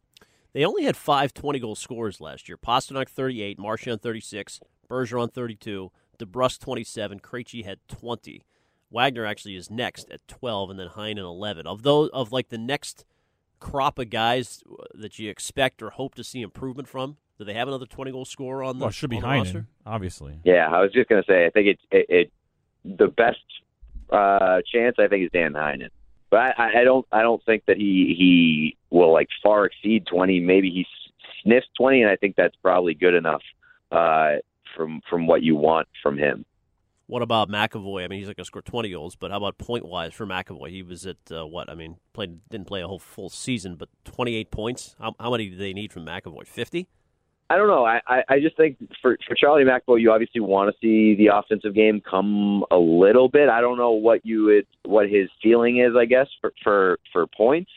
[0.52, 2.58] They only had five 20 goal scorers last year.
[2.58, 8.42] Pastrnak 38, Marchand 36, Bergeron 32, DeBrusk 27, Krejci had 20.
[8.90, 11.66] Wagner actually is next at 12, and then Heinen 11.
[11.66, 13.06] Of those, of like the next
[13.60, 17.68] crop of guys that you expect or hope to see improvement from, do they have
[17.68, 19.58] another 20 goal scorer on the, Well, it should be on roster?
[19.60, 20.40] Heinen, obviously.
[20.44, 22.32] Yeah, I was just gonna say, I think it, it, it
[22.84, 23.38] the best
[24.10, 25.88] uh, chance I think is Dan Heinen,
[26.30, 30.06] but I- I, I don't I don't think that he he will like far exceed
[30.06, 30.40] twenty.
[30.40, 33.42] Maybe he s- sniffs twenty, and I think that's probably good enough
[33.90, 34.36] uh,
[34.76, 36.44] from from what you want from him.
[37.06, 38.04] What about McAvoy?
[38.04, 40.24] I mean, he's not going to score 20 goals, but how about point wise for
[40.26, 40.70] McAvoy?
[40.70, 41.68] He was at uh, what?
[41.68, 44.96] I mean, played didn't play a whole full season, but 28 points.
[44.98, 46.46] How, how many do they need from McAvoy?
[46.46, 46.88] 50?
[47.52, 47.84] I don't know.
[47.84, 51.36] I, I, I just think for, for Charlie McAvoy, you obviously want to see the
[51.36, 53.50] offensive game come a little bit.
[53.50, 55.92] I don't know what you would, what his feeling is.
[55.94, 57.70] I guess for for, for points,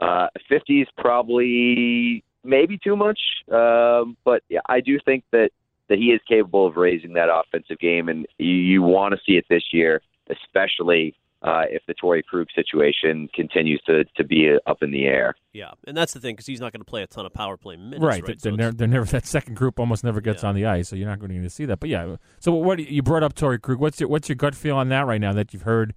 [0.00, 3.18] uh, fifty is probably maybe too much.
[3.50, 5.50] Um, but yeah, I do think that
[5.88, 9.36] that he is capable of raising that offensive game, and you, you want to see
[9.36, 10.00] it this year,
[10.30, 15.34] especially uh, if the Torrey Krug situation continues to to be up in the air.
[15.52, 17.56] Yeah, and that's the thing because he's not going to play a ton of power
[17.56, 18.00] play minutes.
[18.02, 18.22] right.
[18.26, 18.38] Right.
[18.40, 20.88] They're, So they're, it's- they're never that second group almost never gets on the ice,
[20.88, 21.78] so you're not going to see that.
[21.80, 23.78] But yeah, so what you brought up Torrey Krug?
[23.78, 25.32] What's your what's your gut feel on that right now?
[25.32, 25.94] That you've heard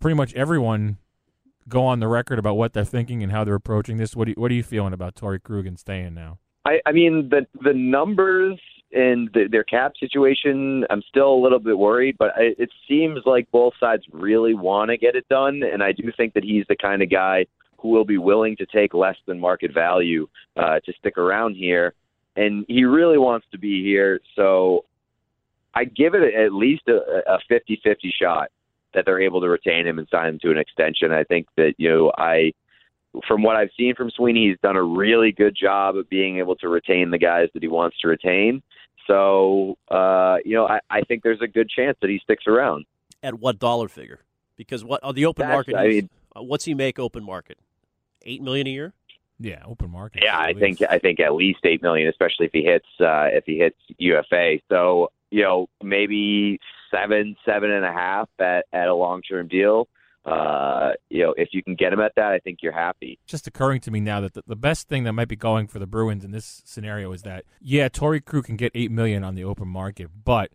[0.00, 0.96] pretty much everyone
[1.68, 4.16] go on the record about what they're thinking and how they're approaching this.
[4.16, 6.38] What do you, what are you feeling about Torrey Krug and staying now?
[6.64, 8.58] I, I mean the the numbers
[8.92, 10.84] and the, their cap situation.
[10.90, 14.90] I'm still a little bit worried, but I, it seems like both sides really want
[14.90, 17.46] to get it done, and I do think that he's the kind of guy
[17.78, 21.94] who will be willing to take less than market value uh, to stick around here,
[22.36, 24.20] and he really wants to be here.
[24.36, 24.84] So
[25.74, 28.50] I give it at least a, a 50-50 shot
[28.92, 31.12] that they're able to retain him and sign him to an extension.
[31.12, 32.52] I think that you know I
[33.26, 36.56] from what I've seen from Sweeney, he's done a really good job of being able
[36.56, 38.62] to retain the guys that he wants to retain.
[39.06, 42.84] So, uh, you know, I, I think there's a good chance that he sticks around.
[43.22, 44.20] at what dollar figure?
[44.56, 45.74] Because what on the open That's- market?
[45.74, 47.58] I he's- mean- uh, what's he make open market?
[48.24, 48.92] Eight million a year.
[49.40, 50.22] Yeah, open market.
[50.22, 53.44] Yeah, I think I think at least eight million, especially if he hits uh, if
[53.46, 54.58] he hits UFA.
[54.68, 59.88] So you know maybe seven, seven and a half at at a long term deal.
[60.24, 63.18] Uh, you know, if you can get him at that, I think you're happy.
[63.26, 65.78] just occurring to me now that the, the best thing that might be going for
[65.78, 69.34] the Bruins in this scenario is that yeah, Torrey Krug can get eight million on
[69.34, 70.50] the open market, but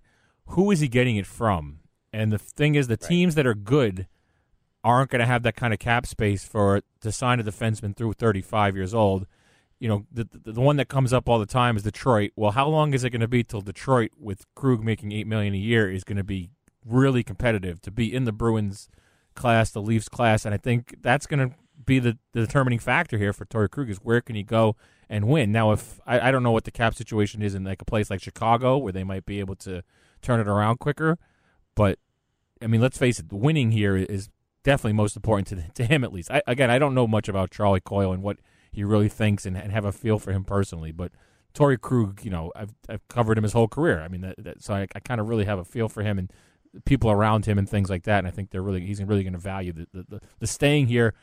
[0.47, 1.79] who is he getting it from?
[2.13, 4.07] And the thing is, the teams that are good
[4.83, 8.13] aren't going to have that kind of cap space for to sign a defenseman through
[8.13, 9.25] 35 years old.
[9.79, 12.31] You know, the, the the one that comes up all the time is Detroit.
[12.35, 15.53] Well, how long is it going to be till Detroit, with Krug making eight million
[15.55, 16.51] a year, is going to be
[16.85, 18.87] really competitive to be in the Bruins
[19.35, 23.17] class, the Leafs class, and I think that's going to be the, the determining factor
[23.17, 24.75] here for Torrey Krug is where can he go
[25.09, 25.51] and win.
[25.51, 28.09] Now, if I, I don't know what the cap situation is in like a place
[28.09, 29.83] like Chicago where they might be able to
[30.21, 31.17] turn it around quicker,
[31.75, 31.99] but
[32.61, 34.29] I mean, let's face it, winning here is
[34.63, 36.31] definitely most important to to him at least.
[36.31, 38.37] I, again, I don't know much about Charlie Coyle and what
[38.71, 41.11] he really thinks and, and have a feel for him personally, but
[41.53, 44.01] Torrey Krug, you know, I've I've covered him his whole career.
[44.01, 46.19] I mean, that, that, so I, I kind of really have a feel for him
[46.19, 46.31] and
[46.83, 48.19] people around him and things like that.
[48.19, 50.87] And I think they're really he's really going to value the, the, the, the staying
[50.87, 51.13] here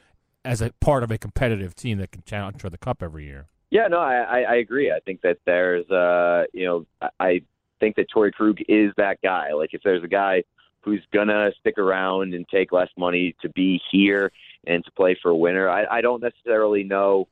[0.44, 3.46] as a part of a competitive team that can challenge for the cup every year.
[3.70, 4.92] Yeah, no, I, I, agree.
[4.92, 7.42] I think that there's, uh, you know, I-
[7.82, 9.52] think that Torrey Krug is that guy.
[9.52, 10.44] Like, if there's a guy
[10.82, 14.30] who's gonna stick around and take less money to be here
[14.66, 17.26] and to play for a winner, I, I don't necessarily know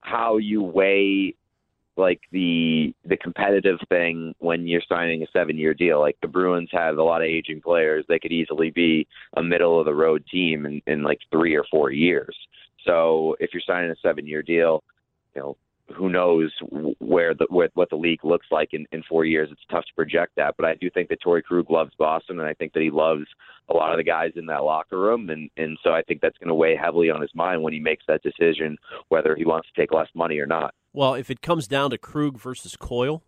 [0.00, 1.36] how you weigh
[1.96, 6.00] like the the competitive thing when you're signing a seven year deal.
[6.00, 8.04] Like the Bruins have a lot of aging players.
[8.08, 11.64] They could easily be a middle of the road team in, in like three or
[11.70, 12.36] four years.
[12.84, 14.82] So if you're signing a seven year deal,
[15.34, 15.56] you know,
[15.94, 16.50] who knows
[16.98, 19.50] where the where, what the league looks like in, in four years.
[19.52, 22.48] It's tough to project that, but I do think that Torrey Krug loves Boston, and
[22.48, 23.26] I think that he loves
[23.68, 26.38] a lot of the guys in that locker room, and and so I think that's
[26.38, 28.78] going to weigh heavily on his mind when he makes that decision
[29.08, 30.74] whether he wants to take less money or not.
[30.94, 33.22] Well, if it comes down to Krug versus Coyle,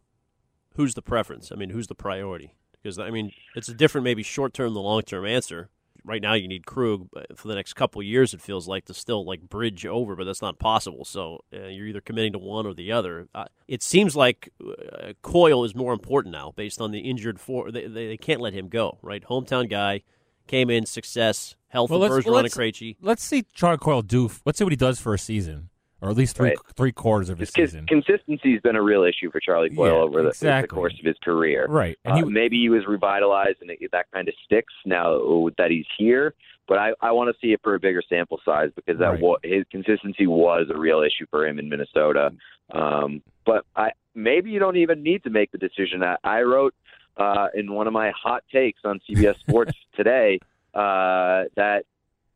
[0.76, 1.50] who's the preference?
[1.52, 2.54] I mean, who's the priority?
[2.72, 5.68] Because I mean, it's a different, maybe short term than long term answer.
[6.04, 8.32] right now you need Krug but for the next couple of years.
[8.32, 11.04] It feels like to still like bridge over, but that's not possible.
[11.04, 13.26] So uh, you're either committing to one or the other.
[13.34, 17.72] Uh, it seems like uh, Coyle is more important now, based on the injured four.
[17.72, 18.98] They, they, they can't let him go.
[19.02, 20.02] Right, hometown guy
[20.46, 22.96] came in success, health Well, well, let's- Bergeron well, and let's- Krejci.
[23.00, 24.30] Let's see Charlie Coyle do.
[24.44, 26.58] Let's see what he does for a season, or at least three Right.
[26.76, 27.86] three quarters of his season.
[27.86, 30.30] Consistency's been a real issue for Charlie Coyle Yeah, over the,
[30.60, 31.66] the course of his career.
[31.68, 35.70] Right, and Uh, maybe he was revitalized and it, that kind of sticks now that
[35.70, 36.34] he's here.
[36.68, 39.36] But I, I want to see it for a bigger sample size because that Right.
[39.44, 42.32] his consistency was a real issue for him in Minnesota.
[42.72, 46.02] Um, but I maybe you don't even need to make the decision.
[46.02, 46.74] I, I wrote
[47.16, 50.40] uh, in one of my hot takes on CBS Sports today
[50.74, 51.84] uh, that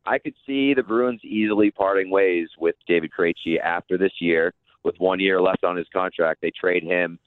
[0.06, 4.52] I could see the Bruins easily parting ways with David Krejci after this year.
[4.82, 7.18] With one year left on his contract, they trade him,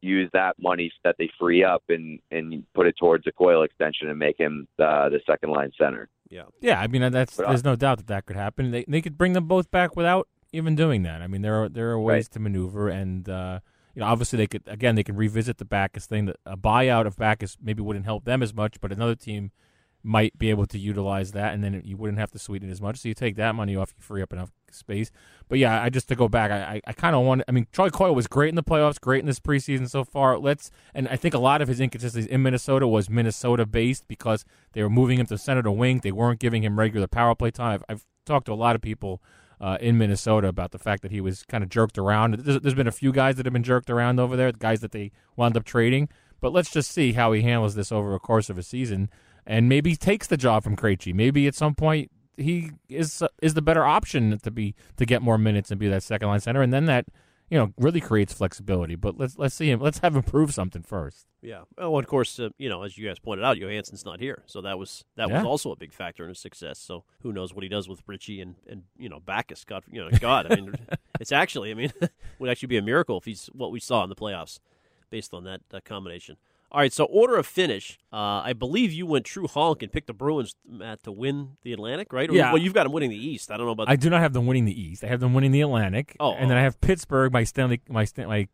[0.00, 4.08] use that money that they free up, and and put it towards a Coyle extension
[4.08, 6.08] and make him uh, the second line center.
[6.30, 8.70] Yeah, Yeah, I mean that's But there's no doubt that that could happen.
[8.70, 11.20] They they could bring them both back without even doing that.
[11.20, 13.60] I mean there are there are ways to maneuver, and uh,
[13.94, 16.24] you know obviously they could again they can revisit the Backes thing.
[16.24, 19.50] That a buyout of Backes maybe wouldn't help them as much, but another team
[20.02, 22.98] might be able to utilize that, and then you wouldn't have to sweeten as much.
[22.98, 25.10] So you take that money off, you free up enough space.
[25.48, 27.42] But yeah, I just to go back, I I, I kind of want.
[27.48, 30.38] I mean, Charlie Coyle was great in the playoffs, great in this preseason so far.
[30.38, 34.44] Let's and I think a lot of his inconsistencies in Minnesota was Minnesota based because
[34.72, 36.00] they were moving him to center to wing.
[36.00, 37.74] They weren't giving him regular power play time.
[37.74, 39.22] I've, I've talked to a lot of people.
[39.60, 42.34] Uh, in Minnesota, about the fact that he was kind of jerked around.
[42.34, 44.80] There's, there's been a few guys that have been jerked around over there, the guys
[44.80, 46.08] that they wound up trading.
[46.40, 49.08] But let's just see how he handles this over a course of a season,
[49.46, 51.14] and maybe he takes the job from Krejci.
[51.14, 55.38] Maybe at some point he is is the better option to be to get more
[55.38, 57.06] minutes and be that second line center, and then that
[57.50, 58.94] you know really creates flexibility.
[58.94, 59.80] But let's let's see him.
[59.80, 61.26] Let's have him prove something first.
[61.42, 61.62] Yeah.
[61.76, 64.62] Well, of course, uh, you know, as you guys pointed out, Johansson's not here, so
[64.62, 66.78] that was that was also a big factor in his success.
[66.78, 69.64] So who knows what he does with Ritchie and and you know Backes?
[69.64, 70.50] God, you know, God.
[70.50, 70.74] I mean,
[71.20, 71.92] it's actually, I mean,
[72.38, 74.58] would actually be a miracle if he's what we saw in the playoffs,
[75.10, 76.36] based on that, that combination.
[76.72, 77.98] All right, so order of finish.
[78.12, 81.72] Uh, I believe you went true honk and picked the Bruins, Matt, to win the
[81.74, 82.30] Atlantic, right?
[82.30, 82.50] Or- Yeah.
[82.52, 83.50] Well, you've got them winning the East.
[83.50, 83.90] I don't know about.
[83.90, 85.04] I do not have them winning the East.
[85.04, 86.16] I have them winning the Atlantic.
[86.18, 88.48] Oh, and then I have Pittsburgh, my Stanley my Stan- my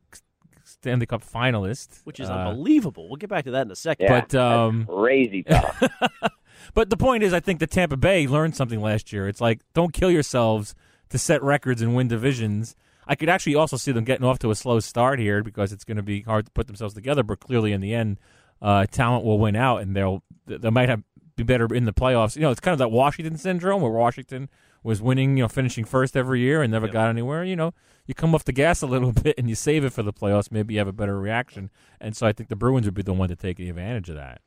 [0.65, 3.09] Stanley Cup finalist, which is Uh, unbelievable.
[3.09, 4.05] We'll get back to that in a second.
[4.07, 5.83] Yeah, But, um, crazy tough.
[6.75, 9.29] But the point is, I think that Tampa Bay learned something last year.
[9.29, 10.75] It's like don't kill yourselves
[11.11, 12.75] to set records and win divisions.
[13.09, 15.85] I could actually also see them getting off to a slow start here because it's
[15.85, 17.23] going to be hard to put themselves together.
[17.23, 18.21] But clearly, in the end,
[18.61, 21.03] uh, talent will win out, and they'll they might have
[21.35, 22.37] be better in the playoffs.
[22.37, 24.51] You know, it's kind of that Washington syndrome where Washington
[24.83, 26.93] was winning, you know, finishing first every year and never Yep.
[26.93, 27.45] got anywhere.
[27.45, 27.73] You know,
[28.07, 30.51] you come off the gas a little bit and you save it for the playoffs.
[30.53, 33.13] Maybe you have a better reaction, and so I think the Bruins would be the
[33.15, 34.43] one to take advantage of that.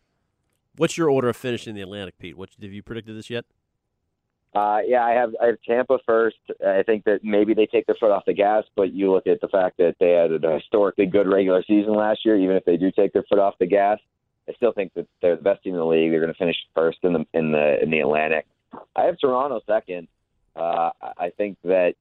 [0.75, 2.37] What's your order of finish in the Atlantic, Pete?
[2.37, 3.45] What have you predicted this yet?
[4.53, 6.35] Uh, yeah, I have I have Tampa first.
[6.65, 9.39] I think that maybe they take their foot off the gas, but you look at
[9.39, 12.35] the fact that they had a historically good regular season last year.
[12.37, 13.97] Even if they do take their foot off the gas,
[14.49, 16.11] I still think that they're the best team in the league.
[16.11, 18.45] They're going to finish first in the in the in the Atlantic.
[18.95, 20.07] I have Toronto second.
[20.55, 21.95] Uh, I- think that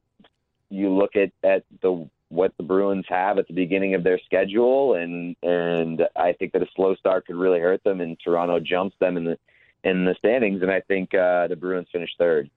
[0.70, 4.94] you look at at the what the Bruins have at the beginning of their schedule,
[4.94, 8.96] and and I think that a slow start could really hurt them, and Toronto jumps
[8.98, 9.38] them in the
[9.84, 12.50] in the standings, and I think uh, the Bruins finish third.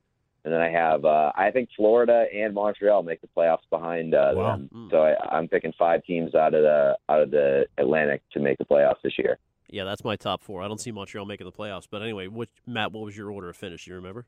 [0.46, 4.34] And then I have uh, I think Florida and Montreal make the playoffs behind uh,
[4.36, 4.58] Wow.
[4.58, 4.90] them.
[4.92, 8.58] So I, I'm picking five teams out of the out of the Atlantic to make
[8.58, 9.38] the playoffs this year.
[9.70, 10.62] Yeah, that's my top four.
[10.62, 13.50] I don't see Montreal making the playoffs, but anyway, what, Matt, what was your order
[13.50, 13.88] of finish?
[13.88, 14.26] You remember?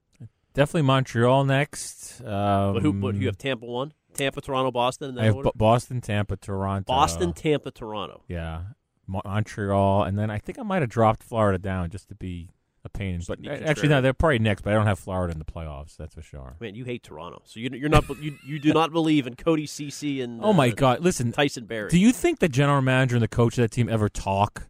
[0.54, 2.22] Definitely Montreal next.
[2.22, 2.94] Um, but who?
[2.94, 5.10] But you have Tampa one, Tampa, Toronto, Boston.
[5.10, 5.48] In that I have order?
[5.48, 6.86] Bo- Boston, Tampa, Toronto.
[6.88, 8.24] Boston, Tampa, Toronto.
[8.30, 8.62] Yeah,
[9.06, 12.50] Mo- Montreal, and then I think I might have dropped Florida down just to be
[12.86, 13.22] a pain.
[13.28, 14.62] But actually, no, they're probably next.
[14.62, 15.98] But I don't have Florida in the playoffs.
[15.98, 16.56] That's for sure.
[16.60, 19.66] Man, you hate Toronto, so you, you're not you you do not believe in Cody
[19.66, 21.02] Ceci and Oh my uh, God!
[21.02, 21.90] Listen, Tyson Barrie.
[21.90, 24.70] Do you think the general manager and the coach of that team ever talk?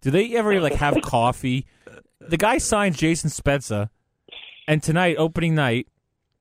[0.00, 1.66] Do they ever like have coffee?
[2.20, 3.90] The guy signs Jason Spezza,
[4.68, 5.88] and tonight, opening night,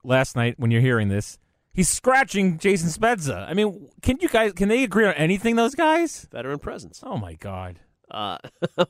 [0.04, 1.38] last night when you're hearing this,
[1.74, 3.48] he's scratching Jason Spezza.
[3.48, 5.56] I mean, can you guys can they agree on anything?
[5.56, 6.28] Those guys?
[6.32, 7.02] veteran presence?
[7.04, 7.80] Oh my God!
[8.12, 8.38] Uh,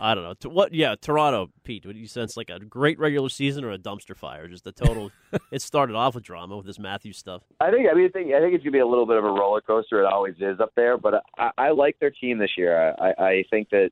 [0.00, 0.34] I don't know.
[0.40, 0.72] To what?
[0.72, 1.84] Yeah, Toronto, Pete.
[1.84, 4.48] Would you sense like a great regular season or a dumpster fire?
[4.48, 5.10] Just a total.
[5.52, 7.42] it started off with drama with this Matthews stuff.
[7.60, 9.24] I think I mean I think, I think it's gonna be a little bit of
[9.24, 10.02] a roller coaster.
[10.02, 12.94] It always is up there, but I, I like their team this year.
[12.98, 13.90] I, I think that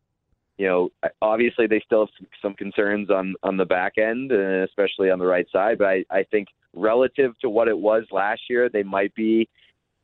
[0.56, 0.88] you know
[1.20, 5.26] obviously they still have some concerns on on the back end, and especially on the
[5.26, 5.78] right side.
[5.78, 9.48] But I, I think relative to what it was last year, they might be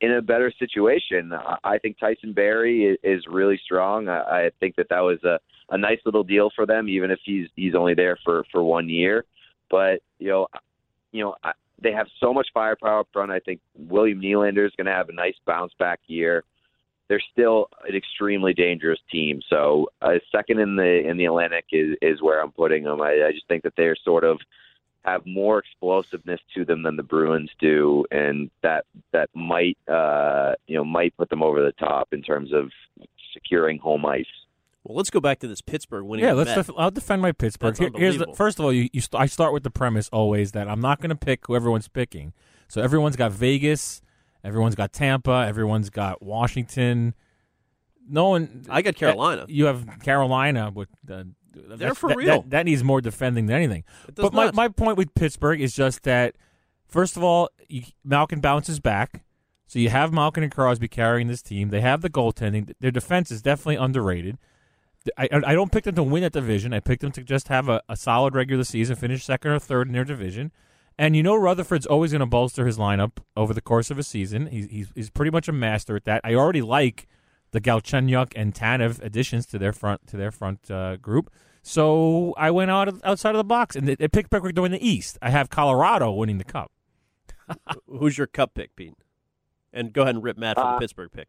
[0.01, 1.33] in a better situation.
[1.63, 4.07] I, think Tyson Barrie is, really strong.
[4.07, 7.19] I, I think that that was a, a nice little deal for them, even if
[7.23, 9.25] he's he's only there for for one year.
[9.69, 10.47] But you know,
[11.11, 13.31] you know, I, they have so much firepower up front.
[13.31, 16.43] I think William Nylander is going to have a nice bounce back year.
[17.07, 19.41] They're still an extremely dangerous team.
[19.49, 23.01] So uh, second in the in the Atlantic is is where I'm putting them.
[23.01, 24.39] I, I just think that they're sort of
[25.05, 30.75] have more explosiveness to them than the Bruins do, and that that might uh, you
[30.77, 32.69] know might put them over the top in terms of
[33.33, 34.25] securing home ice.
[34.83, 36.25] Well, let's go back to this Pittsburgh winning.
[36.25, 36.53] Yeah, let's.
[36.53, 37.77] Def- I'll defend my Pittsburgh.
[37.77, 40.53] Here- here's the, first of all, you, you st- I start with the premise always
[40.53, 42.33] that I'm not going to pick who everyone's picking.
[42.67, 44.01] So everyone's got Vegas,
[44.43, 47.13] everyone's got Tampa, everyone's got Washington.
[48.09, 48.65] No one.
[48.69, 49.45] I got Carolina.
[49.47, 50.89] You have Carolina with.
[51.09, 52.41] Uh, They're for that- real.
[52.41, 53.83] That, that needs more defending than anything.
[54.15, 54.55] But my, not.
[54.55, 56.35] my point with Pittsburgh is just that,
[56.87, 59.23] first of all, you, Malkin bounces back.
[59.67, 61.69] So you have Malkin and Crosby carrying this team.
[61.69, 62.73] They have the goaltending.
[62.79, 64.37] Their defense is definitely underrated.
[65.17, 66.73] I, I I don't pick them to win that division.
[66.73, 69.87] I picked them to just have a, a solid regular season, finish second or third
[69.87, 70.51] in their division.
[70.97, 74.03] And you know Rutherford's always going to bolster his lineup over the course of a
[74.03, 74.47] season.
[74.47, 76.21] He's, he's he's pretty much a master at that.
[76.23, 77.07] I already like
[77.51, 81.31] the Galchenyuk and Tanev additions to their front to their front uh, group.
[81.61, 84.61] So I went out of, outside of the box and it, they picked Pittsburgh to
[84.61, 85.17] win the East.
[85.21, 86.71] I have Colorado winning the Cup.
[87.87, 88.93] Who's your cup pick, Pete?
[89.73, 91.27] And go ahead and rip Matt for the Uh, Pittsburgh pick.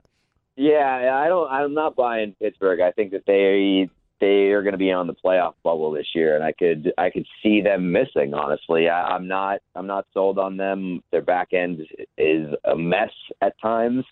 [0.56, 1.50] Yeah, I don't.
[1.50, 2.80] I'm not buying Pittsburgh.
[2.80, 3.88] I think that they
[4.20, 7.09] they are going to be on the playoff bubble this year, and I could I
[7.11, 8.35] could see them missing.
[8.35, 11.02] Honestly, I, I'm not I'm not sold on them.
[11.12, 11.80] Their back end
[12.18, 14.04] is a mess at times.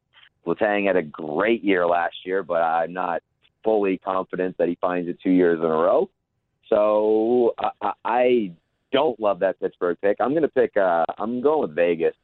[0.46, 3.22] Letang had a great year last year, but I'm not
[3.64, 6.08] fully confident that he finds it two years in a row.
[6.68, 8.52] So I, I-
[8.90, 10.16] don't love that Pittsburgh pick.
[10.18, 10.74] I'm going to pick.
[10.74, 12.14] Uh, I'm going with Vegas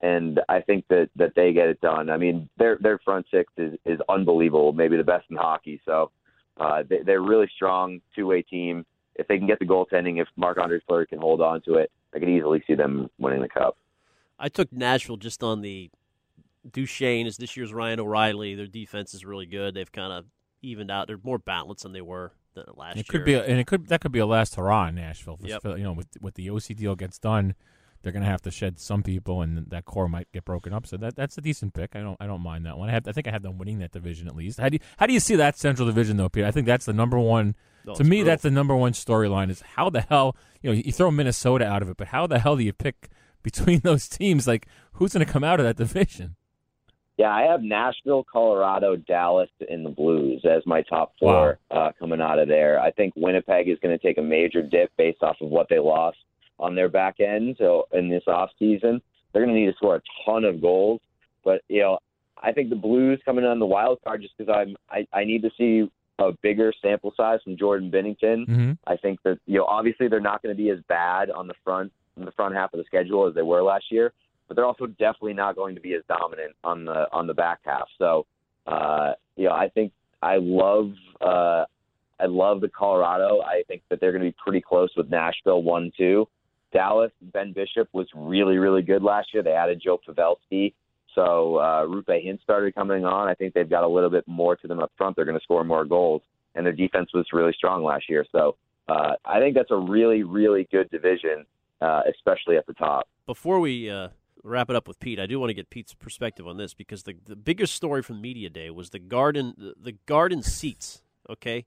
[0.00, 2.10] and I think that that they get it done.
[2.10, 5.80] I mean, their their front six is is unbelievable, maybe the best in hockey.
[5.84, 6.10] So
[6.58, 8.86] uh, they, they're really strong two way team.
[9.16, 11.90] If they can get the goaltending, if Marc Andre Fleury can hold on to it,
[12.14, 13.76] I could easily see them winning the cup.
[14.38, 15.90] I took Nashville just on the
[16.70, 18.54] Duchene is this year's Ryan O'Reilly.
[18.54, 19.74] Their defense is really good.
[19.74, 20.24] They've kind of
[20.62, 21.06] evened out.
[21.06, 23.04] They're more balanced than they were than last It year.
[23.08, 25.38] could be, a, and it could that could be a last hurrah in Nashville.
[25.42, 25.64] Yep.
[25.64, 27.54] You know, with with the OC deal gets done,
[28.02, 30.86] they're going to have to shed some people, and that core might get broken up.
[30.86, 31.94] So that that's a decent pick.
[31.96, 32.88] I don't I don't mind that one.
[32.88, 34.58] I have I think I have them winning that division at least.
[34.60, 36.46] How do you, how do you see that Central Division though, Peter?
[36.46, 37.54] I think that's the number one.
[37.86, 38.24] Oh, to me, brutal.
[38.26, 39.50] that's the number one storyline.
[39.50, 42.38] Is how the hell you know you throw Minnesota out of it, but how the
[42.38, 43.08] hell do you pick
[43.42, 44.46] between those teams?
[44.46, 46.36] Like who's going to come out of that division?
[47.18, 52.20] Yeah, I have Nashville, Colorado, Dallas, and the Blues as my top four uh, coming
[52.20, 52.80] out of there.
[52.80, 55.80] I think Winnipeg is going to take a major dip based off of what they
[55.80, 56.18] lost
[56.60, 59.02] on their back end so in this off season.
[59.32, 61.00] They're going to need to score a ton of goals,
[61.44, 61.98] but you know,
[62.40, 65.42] I think the Blues coming on the wild card just because I'm I, I need
[65.42, 68.46] to see a bigger sample size from Jordan Binnington.
[68.46, 68.72] Mm-hmm.
[68.86, 71.54] I think that you know obviously they're not going to be as bad on the
[71.64, 74.12] front on the front half of the schedule as they were last year,
[74.48, 77.60] but they're also definitely not going to be as dominant on the on the back
[77.64, 77.88] half.
[77.98, 78.26] So,
[78.66, 81.64] uh, you know, I think I love uh,
[82.18, 83.40] I love the Colorado.
[83.42, 86.26] I think that they're going to be pretty close with Nashville one two.
[86.72, 89.42] Dallas Ben Bishop was really really good last year.
[89.42, 90.74] They added Joe Pavelski.
[91.14, 93.28] So uh, Roope Hintz started coming on.
[93.28, 95.16] I think they've got a little bit more to them up front.
[95.16, 96.22] They're going to score more goals,
[96.54, 98.24] and their defense was really strong last year.
[98.30, 98.56] So
[98.88, 101.44] uh, I think that's a really, really good division,
[101.80, 103.08] uh, especially at the top.
[103.26, 104.08] Before we uh,
[104.48, 107.02] wrap it up with Pete, I do want to get Pete's perspective on this because
[107.04, 111.02] the the biggest story from media day was the garden the, the garden seats.
[111.30, 111.66] Okay,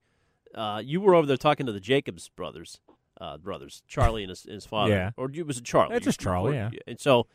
[0.56, 2.80] uh, you were over there talking to the Jacobs brothers,
[3.20, 5.12] uh, brothers Charlie and his, and his father, Yeah.
[5.17, 5.96] or you- was it Charlie?
[5.96, 6.80] It's just You- you Charlie, were- yeah.
[6.88, 7.28] And so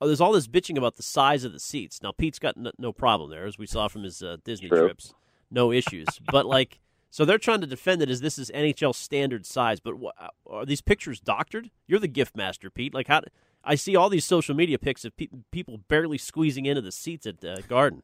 [0.00, 2.02] oh, there's all this bitching about the size of the seats.
[2.02, 4.86] Now Pete's got no, no problem there, as we saw from his uh, Disney True.
[4.86, 5.14] trips,
[5.50, 6.06] no issues.
[6.30, 6.80] but like,
[7.12, 9.80] so they're trying to defend it as this is NHL standard size.
[9.80, 10.12] But wha-
[10.46, 11.70] are these pictures doctored?
[11.86, 12.94] You're the gift master, Pete.
[12.94, 13.20] Like how?
[13.62, 17.26] I see all these social media pics of pe- people barely squeezing into the seats
[17.26, 18.02] at uh, Garden.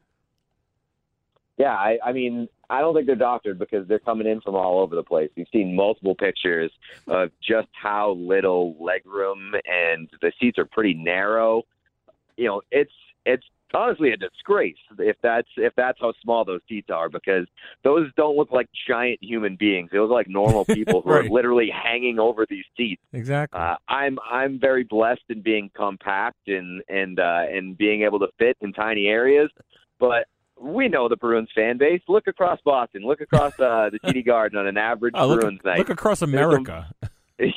[1.57, 4.79] Yeah, I, I mean, I don't think they're doctored because they're coming in from all
[4.79, 5.31] over the place.
[5.35, 6.71] We've seen multiple pictures
[7.07, 11.63] of just how little legroom, and the seats are pretty narrow.
[12.37, 12.93] You know, it's
[13.25, 13.43] it's
[13.73, 17.45] honestly a disgrace if that's if that's how small those seats are because
[17.83, 19.89] those don't look like giant human beings.
[19.91, 21.25] They look like normal people who Right.
[21.25, 23.01] are literally hanging over these seats.
[23.13, 23.59] Exactly.
[23.59, 28.27] Uh, I'm I'm very blessed in being compact and and uh, and being able to
[28.37, 29.49] fit in tiny areas,
[29.99, 30.25] but
[30.61, 32.01] we know the Bruins fan base.
[32.07, 33.03] Look across Boston.
[33.03, 35.77] Look across uh, the TD Garden on an average oh, look, Bruins night.
[35.77, 36.87] look across America.
[37.01, 37.11] some- America.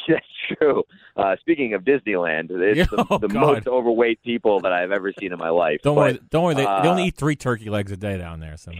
[0.08, 0.22] That's
[0.56, 0.82] true.
[1.16, 3.40] Uh, speaking of Disneyland, it's the, Oh, the God.
[3.40, 5.80] most overweight people that I've ever seen in my life.
[5.82, 6.20] Don't But, worry.
[6.30, 6.54] Don't worry.
[6.54, 8.56] They, they uh, only eat three turkey legs a day down there.
[8.56, 8.72] So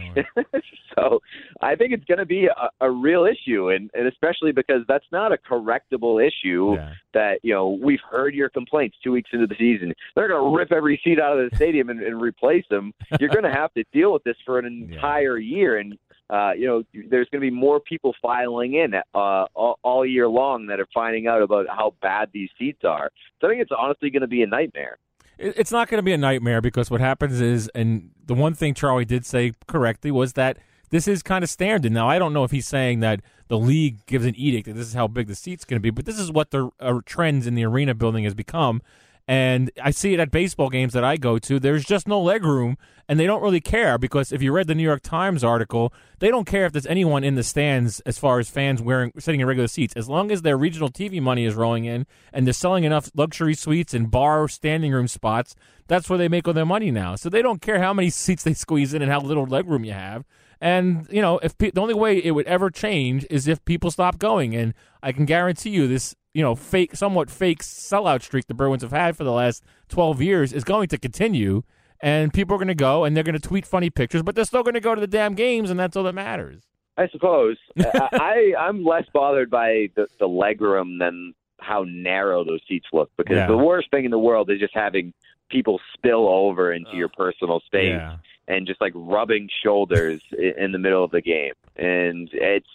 [0.95, 1.21] so
[1.61, 5.05] I think it's going to be a, a real issue, and, and especially because that's
[5.11, 6.75] not a correctable issue.
[6.75, 6.93] Yeah.
[7.13, 9.93] That you know we've heard your complaints two weeks into the season.
[10.15, 12.93] They're going to rip every seat out of the stadium and, and replace them.
[13.19, 15.97] You're going to have to deal with this for an entire year, and
[16.33, 20.27] uh, you know there's going to be more people filing in uh, all, all year
[20.27, 23.11] long that are finding out about how bad these seats are.
[23.39, 24.97] So I think it's honestly going to be a nightmare.
[25.37, 28.73] It's not going to be a nightmare because what happens is, and the one thing
[28.73, 30.57] Charlie did say correctly was that
[30.89, 31.91] this is kind of standard.
[31.91, 34.87] Now, I don't know if he's saying that the league gives an edict that this
[34.87, 37.45] is how big the seat's going to be, but this is what the uh, trends
[37.45, 38.81] in the arena building has become.
[39.27, 41.57] And I see it at baseball games that I go to.
[41.57, 44.75] There's just no leg room, and they don't really care because if you read the
[44.75, 48.39] New York Times article, they don't care if there's anyone in the stands as far
[48.39, 49.93] as fans wearing sitting in regular seats.
[49.95, 53.53] As long as their regional TV money is rolling in and they're selling enough luxury
[53.53, 55.55] suites and bar standing room spots,
[55.87, 57.15] that's where they make all their money now.
[57.15, 59.85] So they don't care how many seats they squeeze in and how little leg room
[59.85, 60.25] you have.
[60.59, 63.91] And you know, if pe- the only way it would ever change is if people
[63.91, 68.47] stop going, and I can guarantee you this, you know, fake, somewhat fake sellout streak
[68.47, 71.63] the Bruins have had for the last twelve years is going to continue,
[72.01, 74.45] and people are going to go and they're going to tweet funny pictures, but they're
[74.45, 76.63] still going to go to the damn games, and that's all that matters.
[76.97, 77.57] I suppose.
[77.79, 82.87] I, I I'm less bothered by the, the leg room than how narrow those seats
[82.91, 83.47] look because Yeah.
[83.47, 85.13] the worst thing in the world is just having
[85.49, 88.17] people spill over into your personal space Yeah.
[88.47, 90.21] and just like rubbing shoulders
[90.57, 91.53] in the middle of the game.
[91.77, 92.67] And it's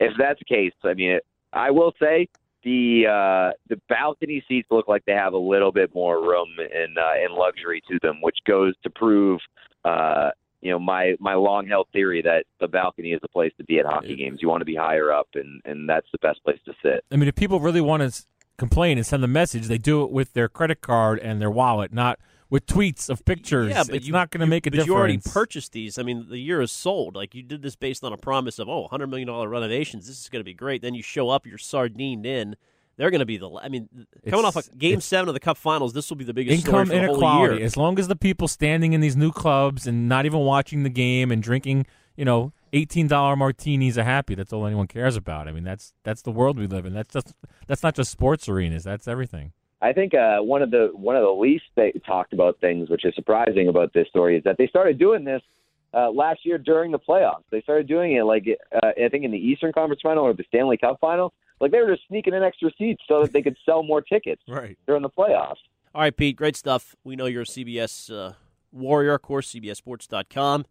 [0.00, 1.18] if that's the case, I mean,
[1.52, 2.28] I will say
[2.64, 6.98] the uh, the balcony seats look like they have a little bit more room and
[6.98, 9.40] uh, and luxury to them, which goes to prove.
[9.84, 10.30] Uh,
[10.60, 13.78] you know my my long held theory that the balcony is the place to be
[13.78, 14.40] at hockey games.
[14.42, 17.04] You want to be higher up, and and that's the best place to sit.
[17.10, 18.24] I mean, if people really want to
[18.58, 21.92] complain and send a message, they do it with their credit card and their wallet,
[21.94, 22.18] not
[22.50, 23.70] with tweets of pictures.
[23.70, 24.88] Yeah, but it's you, not going to make a but difference.
[24.88, 25.98] you already purchased these.
[25.98, 27.14] I mean, the year is sold.
[27.14, 30.06] Like you did this based on a promise of oh, hundred million dollar renovations.
[30.06, 30.82] This is going to be great.
[30.82, 32.56] Then you show up, you're sardined in.
[32.96, 33.48] They're going to be the.
[33.62, 33.88] I mean,
[34.28, 36.66] coming off It's- a game seven of the Cup Finals, this will be the biggest
[36.66, 37.56] income story for the whole inequality.
[37.56, 37.64] year.
[37.64, 40.90] As long as the people standing in these new clubs and not even watching the
[40.90, 41.86] game and drinking,
[42.16, 44.34] you know, eighteen dollar martinis are happy.
[44.34, 45.48] That's all anyone cares about.
[45.48, 46.92] I mean, that's that's the world we live in.
[46.92, 47.32] That's just
[47.66, 48.84] that's not just sports arenas.
[48.84, 49.52] That's everything.
[49.82, 53.04] I think uh, one of the one of the least they talked about things, which
[53.04, 55.42] is surprising about this story, is that they started doing this
[55.94, 57.44] uh, last year during the playoffs.
[57.50, 58.46] They started doing it like
[58.82, 61.32] uh, I think in the Eastern Conference Final or the Stanley Cup Final.
[61.60, 64.42] Like they were just sneaking in extra seats so that they could sell more tickets
[64.48, 64.78] right.
[64.86, 65.56] during the playoffs.
[65.94, 66.94] All right, Pete, great stuff.
[67.04, 68.32] We know you're a CBS uh,
[68.72, 70.64] warrior, of course, CBSSports.com.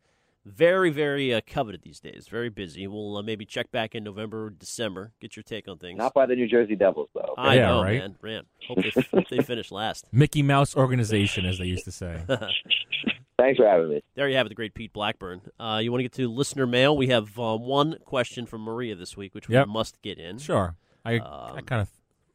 [0.55, 2.27] Very, very uh, coveted these days.
[2.29, 2.87] Very busy.
[2.87, 5.11] We'll uh, maybe check back in November or December.
[5.19, 5.97] Get your take on things.
[5.97, 7.33] Not by the New Jersey Devils though.
[7.37, 7.99] I Yeah, know, right?
[7.99, 8.15] man.
[8.23, 10.05] Man, hope they, hope they finish last.
[10.11, 12.21] Mickey Mouse organization, as they used to say.
[13.37, 14.01] Thanks for having me.
[14.15, 15.41] There you have it, the great Pete Blackburn.
[15.59, 16.97] Uh, you want to get to listener mail?
[16.97, 19.67] We have uh, one question from Maria this week, which Yep.
[19.67, 20.39] we must get in.
[20.39, 20.75] Sure.
[21.05, 21.89] I I kind of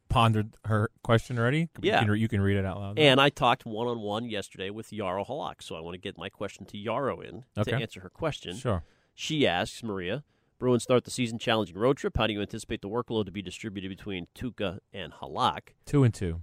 [0.09, 1.69] pondered her question already.
[1.81, 2.01] Yeah.
[2.01, 2.99] You can, you can read it out loud.
[2.99, 6.17] And I talked one on one yesterday with Jaro Halak, so I want to get
[6.17, 7.71] my question to Jaro in Okay.
[7.71, 8.55] to answer her question.
[8.55, 8.83] Sure.
[9.13, 10.23] She asks Maria,
[10.59, 12.17] Bruins start the season challenging road trip.
[12.17, 15.69] How do you anticipate the workload to be distributed between Tuukka and Halak?
[15.85, 16.41] two and two.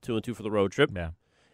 [0.00, 0.90] Two and two for the road trip.
[0.94, 1.10] Yeah.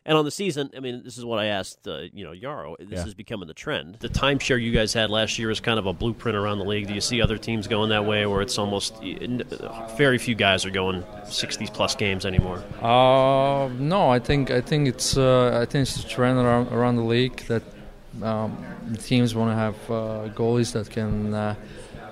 [0.09, 2.77] And on the season, I mean, this is what I asked, uh, you know, Jaro.
[2.79, 3.07] This Yeah.
[3.07, 3.99] is becoming the trend.
[4.01, 6.87] The timeshare you guys had last year is kind of a blueprint around the league.
[6.89, 8.95] Do you see other teams going that way, where it's almost
[9.99, 12.63] very few guys are going sixty plus games anymore?
[12.81, 16.97] Uh, no, I think I think it's uh, I think it's a trend around around
[16.97, 17.63] the league that
[18.23, 18.57] um,
[19.03, 21.55] teams want to have uh, goalies that can uh,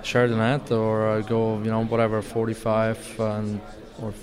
[0.03, 3.59] share the net or uh, go you know whatever 45 and
[4.03, 4.13] or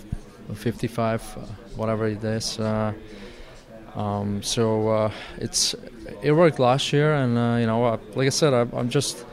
[0.55, 1.41] 55 uh,
[1.75, 2.61] whatever it is.
[3.95, 5.75] Um, so uh, it's
[6.23, 9.25] it worked last year, and uh, you know, uh, like I said, I, I'm just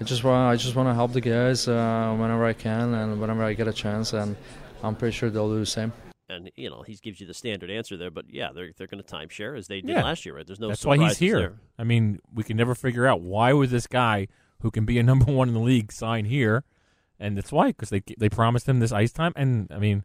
[0.00, 3.20] I just want I just want to help the guys uh, whenever I can and
[3.20, 4.36] whenever I get a chance, and
[4.82, 5.92] I'm pretty sure they'll do the same.
[6.28, 9.02] And you know, he gives you the standard answer there, but yeah, they're they're going
[9.02, 10.04] to timeshare as they did Yeah.
[10.04, 10.46] last year, right?
[10.46, 11.38] There's no That's why he's here.
[11.38, 11.52] there.
[11.78, 14.28] I mean, we can never figure out why would this guy
[14.60, 16.62] who can be a number one in the league sign here,
[17.18, 19.32] and that's why because they they promised him this ice time.
[19.34, 20.04] And I mean,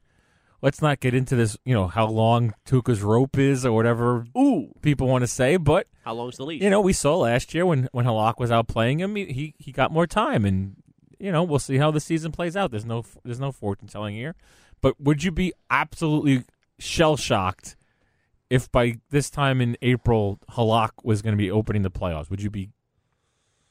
[0.61, 1.57] let's not get into this.
[1.65, 4.25] You know how long Tuukka's rope is or whatever.
[4.37, 6.61] Ooh, people want to say, but How long's the leash?
[6.61, 9.53] you know we saw last year when when Halak was out playing him, he, he
[9.57, 10.75] he got more time, and
[11.19, 12.71] you know we'll see how the season plays out.
[12.71, 14.35] There's no there's no fortune telling here,
[14.81, 16.43] but would you be absolutely
[16.79, 17.75] shell shocked
[18.49, 22.29] if by this time in April Halak was going to be opening the playoffs?
[22.29, 22.69] Would you be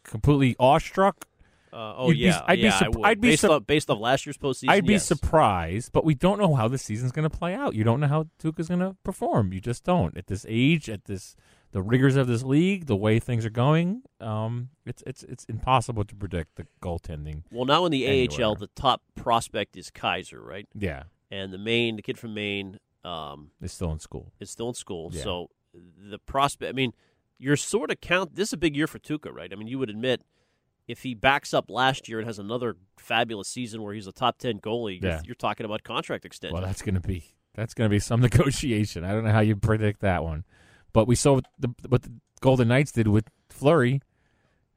[0.04, 1.26] completely awestruck?
[1.74, 2.76] Uh, oh You'd be- yeah, I'd be yeah.
[2.76, 3.04] I sup- would.
[3.04, 4.70] I'd be based off based off last year's postseason.
[4.70, 5.06] I'd be yes.
[5.06, 7.74] surprised, but we don't know how the season's going to play out.
[7.74, 9.52] You don't know how Tuukka's going to perform.
[9.52, 10.16] You just don't.
[10.16, 11.34] At this age, at this
[11.72, 16.04] the rigors of this league, the way things are going, um, it's it's it's impossible
[16.04, 17.42] to predict the goaltending.
[17.50, 18.46] Well, now in the anywhere.
[18.46, 20.68] AHL, the top prospect is Keyser, right?
[20.72, 21.04] Yeah.
[21.32, 24.32] And the Maine, the kid from Maine, um, is still in school.
[24.38, 25.10] Is still in school.
[25.12, 25.24] Yeah.
[25.24, 26.68] So the prospect.
[26.68, 26.92] I mean,
[27.36, 28.36] you're sort of count.
[28.36, 29.52] This is a big year for Tuca, right?
[29.52, 30.22] I mean, you would admit
[30.86, 34.38] if he backs up last year and has another fabulous season where he's a top
[34.38, 35.20] ten goalie, you're, Yeah.
[35.24, 36.54] you're talking about contract extension.
[36.54, 37.24] Well, that's going to be
[37.54, 39.04] that's going to be some negotiation.
[39.04, 40.44] I don't know how you predict that one,
[40.92, 44.00] but we saw what the what the Golden Knights did with Fleury.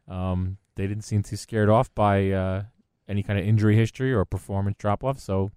[0.07, 2.63] Um, they didn't seem too scared off by uh,
[3.09, 5.19] any kind of injury history or performance drop off.
[5.19, 5.51] So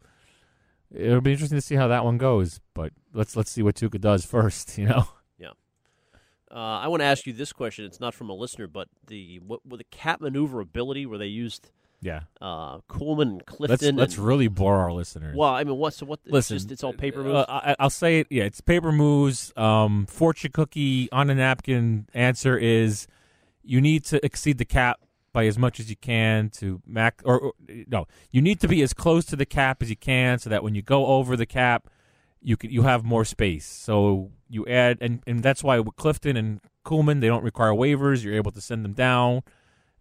[0.93, 2.61] it'll be interesting to see how that one goes.
[2.75, 4.77] But let's let's see what Tuukka does first.
[4.79, 5.09] You know.
[6.51, 7.85] Uh, I want to ask you this question.
[7.85, 11.71] It's not from a listener, but the what, what the cap maneuverability where they used
[12.01, 12.23] Yeah.
[12.41, 13.97] uh, Kuhlman and Let's Clifton.
[13.97, 15.37] let's and, really bore our listeners.
[15.37, 16.19] well, I mean, what's so what?
[16.25, 17.47] It's Listen, just it's all paper uh, moves.
[17.49, 18.27] I, I'll say it.
[18.31, 19.53] Yeah, it's paper moves.
[19.57, 22.09] Um, fortune cookie on a napkin.
[22.15, 23.07] Answer is
[23.63, 25.01] you need to exceed the cap
[25.33, 27.23] by as much as you can to max.
[27.25, 27.53] Or, or
[27.87, 30.65] no, you need to be as close to the cap as you can, so that
[30.65, 31.89] when you go over the cap,
[32.43, 33.67] you can you have more space.
[33.67, 38.25] So you add, and and that's why with Clifton and Kuhlman, they don't require waivers.
[38.25, 39.43] You're able to send them down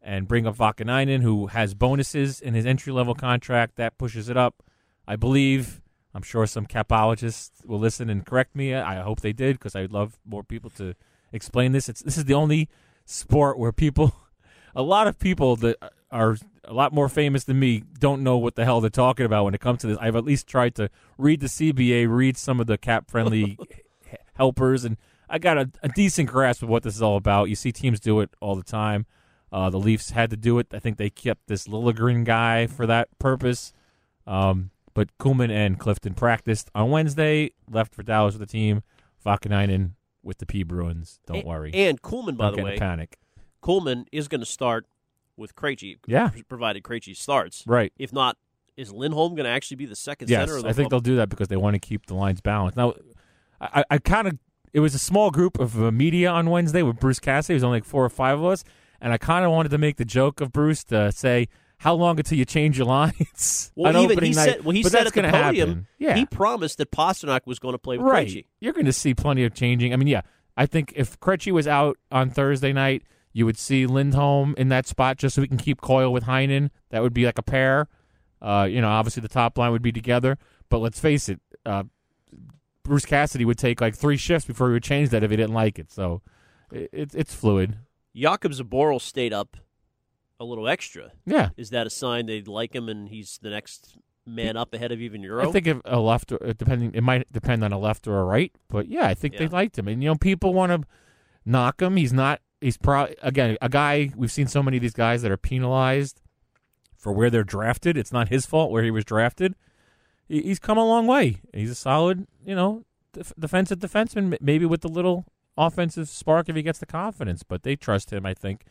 [0.01, 3.75] and bring up Vaakanainen, who has bonuses in his entry level contract.
[3.75, 4.63] That pushes it up.
[5.07, 5.81] I believe.
[6.11, 8.73] I'm sure some capologists will listen and correct me.
[8.73, 10.95] I hope they did because I'd love more people to
[11.31, 11.87] explain this.
[11.87, 12.67] It's this is the only
[13.05, 14.15] sport where people,
[14.75, 15.77] a lot of people that
[16.11, 16.37] are
[16.69, 19.53] a lot more famous than me, don't know what the hell they're talking about when
[19.55, 19.97] it comes to this.
[19.99, 23.57] I've at least tried to read the CBA, read some of the cap friendly
[24.35, 24.97] helpers, and
[25.29, 27.49] I got a, a decent grasp of what this is all about.
[27.49, 29.05] You see teams do it all the time.
[29.51, 30.67] Uh, the Leafs had to do it.
[30.71, 33.73] I think they kept this Liljegren guy for that purpose.
[34.27, 38.83] Um, but Kuhlman and Clifton practiced on Wednesday, left for Dallas with the team.
[39.25, 39.91] Vaakanainen
[40.23, 41.19] with the P Bruins.
[41.25, 41.71] Don't And- worry.
[41.73, 43.17] And Kuhlman, by Don't the get in a way, panic.
[43.63, 44.85] Kuhlman is going to start
[45.39, 45.97] with Krejci.
[46.05, 46.29] Yeah.
[46.47, 47.63] provided Krejci starts.
[47.65, 47.91] Right.
[47.97, 48.37] If not,
[48.77, 50.61] is Lindholm going to actually be the second Yes, center?
[50.61, 52.77] The I think they'll do that because they want to keep the lines balanced.
[52.77, 52.93] Now,
[53.59, 54.37] I, I kind of
[54.71, 57.55] it was a small group of uh, media on Wednesday with Bruce Cassidy.
[57.55, 58.63] It was only like four or five of us,
[59.01, 61.47] and I kind of wanted to make the joke of Bruce to say,
[61.79, 64.45] "How long until you change your lines?" Well, even he night?
[64.45, 65.87] said, well, he But said at the podium, happen.
[65.97, 68.27] Yeah, he promised that Pastrnak was going to play with right.
[68.27, 68.45] Krejci.
[68.61, 69.91] You're going to see plenty of changing.
[69.91, 70.21] I mean, yeah,
[70.55, 73.03] I think if Krejci was out on Thursday night,
[73.39, 76.69] you would see Lindholm in that spot just so we can keep Coyle with Heinen.
[76.89, 77.87] That would be like a pair.
[78.41, 80.37] Uh, you know, obviously the top line would be together.
[80.69, 81.83] But let's face it, uh,
[82.83, 85.53] Bruce Cassidy would take like three shifts before he would change that if he didn't
[85.53, 85.91] like it.
[85.91, 86.21] So
[86.71, 87.77] it, it's it's fluid.
[88.15, 89.57] Jakub Zboril stayed up
[90.39, 91.11] a little extra.
[91.25, 91.49] Yeah.
[91.57, 94.99] Is that a sign they like him and he's the next man up ahead of
[95.01, 95.47] even Urho?
[95.47, 98.19] I think if a left, or, uh, depending, it might depend on a left or
[98.19, 99.87] a right, but yeah, I think they liked him.
[99.87, 100.87] And you know, people want to
[101.45, 101.95] knock him.
[101.95, 102.41] He's not.
[102.61, 104.11] He's probably again a guy.
[104.15, 106.21] We've seen so many of these guys that are penalized
[106.97, 107.97] for where they're drafted.
[107.97, 109.55] It's not his fault where he was drafted.
[110.27, 111.41] He, he's come a long way.
[111.53, 112.83] He's a solid, you know,
[113.13, 114.37] def- defensive defenseman.
[114.41, 115.25] Maybe with the little
[115.57, 118.25] offensive spark if he gets the confidence, but they trust him.
[118.25, 118.65] I think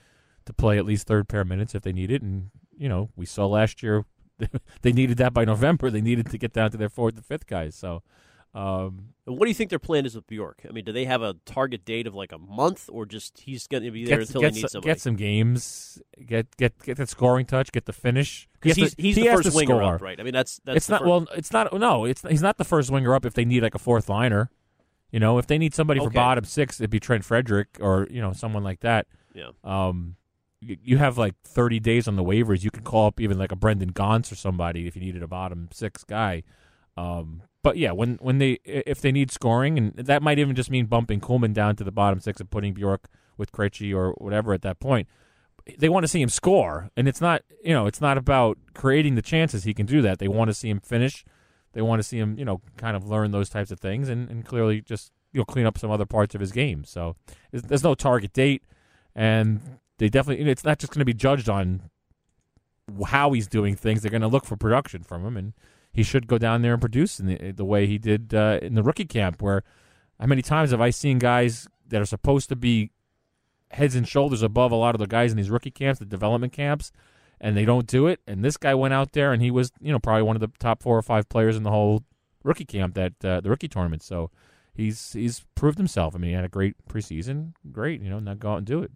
[0.45, 2.23] to play at least third pair minutes if they need it.
[2.23, 4.05] And you know, we saw last year
[4.83, 5.91] they needed that by November.
[5.91, 7.75] They needed to get down to their fourth and fifth guys.
[7.75, 8.03] So,
[8.55, 10.63] um, what do you think their plan is with Bjork?
[10.69, 13.67] I mean, do they have a target date of like a month, or just he's
[13.67, 14.91] going to be there until get, they need some, somebody?
[14.91, 18.49] get some games, get get get that scoring touch, get the finish.
[18.61, 19.95] Because he's, he's he the first winger score.
[19.95, 20.19] up, right?
[20.19, 21.27] I mean, that's that's it's not fir- well.
[21.37, 22.05] It's not no.
[22.05, 24.51] It's he's not the first winger up if they need like a fourth liner.
[25.11, 28.21] You know, if they need somebody for bottom six, it'd be Trent Frederic or you
[28.21, 29.07] know someone like that.
[29.35, 29.51] Yeah.
[29.63, 30.17] Um,
[30.61, 32.65] you, you have like thirty days on the waivers.
[32.65, 35.29] You could call up even like a Brendan Gaunce or somebody if you needed a
[35.29, 36.43] bottom six guy.
[36.97, 40.71] Um, but yeah, when when they if they need scoring, and that might even just
[40.71, 44.53] mean bumping Kuhlman down to the bottom six and putting Bjork with Krejci or whatever
[44.53, 45.09] at that point.
[45.79, 49.17] They want to see him score, and it's not you know it's not about creating
[49.17, 49.65] the chances.
[49.65, 50.19] He can do that.
[50.19, 51.25] They want to see him finish.
[51.73, 54.31] They want to see him you know kind of learn those types of things, and,
[54.31, 56.85] and clearly just you know clean up some other parts of his game.
[56.85, 57.17] So
[57.53, 58.63] there's, no target date,
[59.15, 59.61] and
[59.99, 61.91] they definitely you know, it's not just going to be judged on
[63.09, 64.03] how he's doing things.
[64.03, 65.53] They're going to look for production from him, and
[65.99, 68.77] he should go down there and produce in the, the way he did uh, in
[68.77, 69.43] the rookie camp.
[69.43, 69.65] Where
[70.21, 72.93] how many times have I seen guys that are supposed to be
[73.73, 76.53] heads and shoulders above a lot of the guys in these rookie camps, the development
[76.53, 76.93] camps,
[77.41, 78.21] and they don't do it?
[78.29, 80.53] And this guy went out there and he was, you know, probably one of the
[80.61, 82.05] top four or five players in the whole
[82.45, 84.05] rookie camp that uh, the rookie tournament.
[84.05, 84.31] So
[84.73, 86.15] he's he's proved himself.
[86.15, 87.55] I mean, he had a great preseason.
[87.73, 88.93] Great, you know, now go out and do it.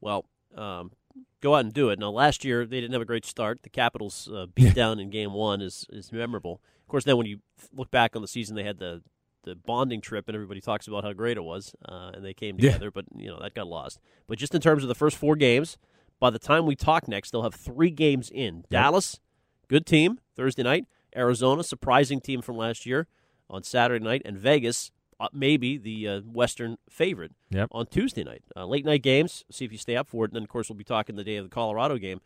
[0.00, 0.24] Well,
[0.56, 0.92] um,
[1.40, 1.98] go out and do it.
[1.98, 3.62] Now, last year they didn't have a great start.
[3.62, 6.60] The Capitals uh, beat down in Game One is is memorable.
[6.82, 7.40] Of course, then when you
[7.72, 9.02] look back on the season, they had the
[9.44, 12.56] the bonding trip, and everybody talks about how great it was, uh, and they came
[12.58, 12.72] Yeah.
[12.72, 12.90] together.
[12.90, 13.98] But you know that got lost.
[14.26, 15.78] But just in terms of the first four games,
[16.20, 18.64] by the time we talk next, they'll have three games in.
[18.70, 19.20] Dallas,
[19.68, 20.86] good team Thursday night.
[21.16, 23.06] Arizona, surprising team from last year
[23.48, 24.90] on Saturday night, and Vegas,
[25.32, 27.68] maybe the uh, Western favorite Yep.
[27.72, 28.42] on Tuesday night.
[28.56, 29.44] Uh, late night games.
[29.50, 30.30] See if you stay up for it.
[30.30, 32.20] And then, of course, we'll be talking the day of the Colorado game.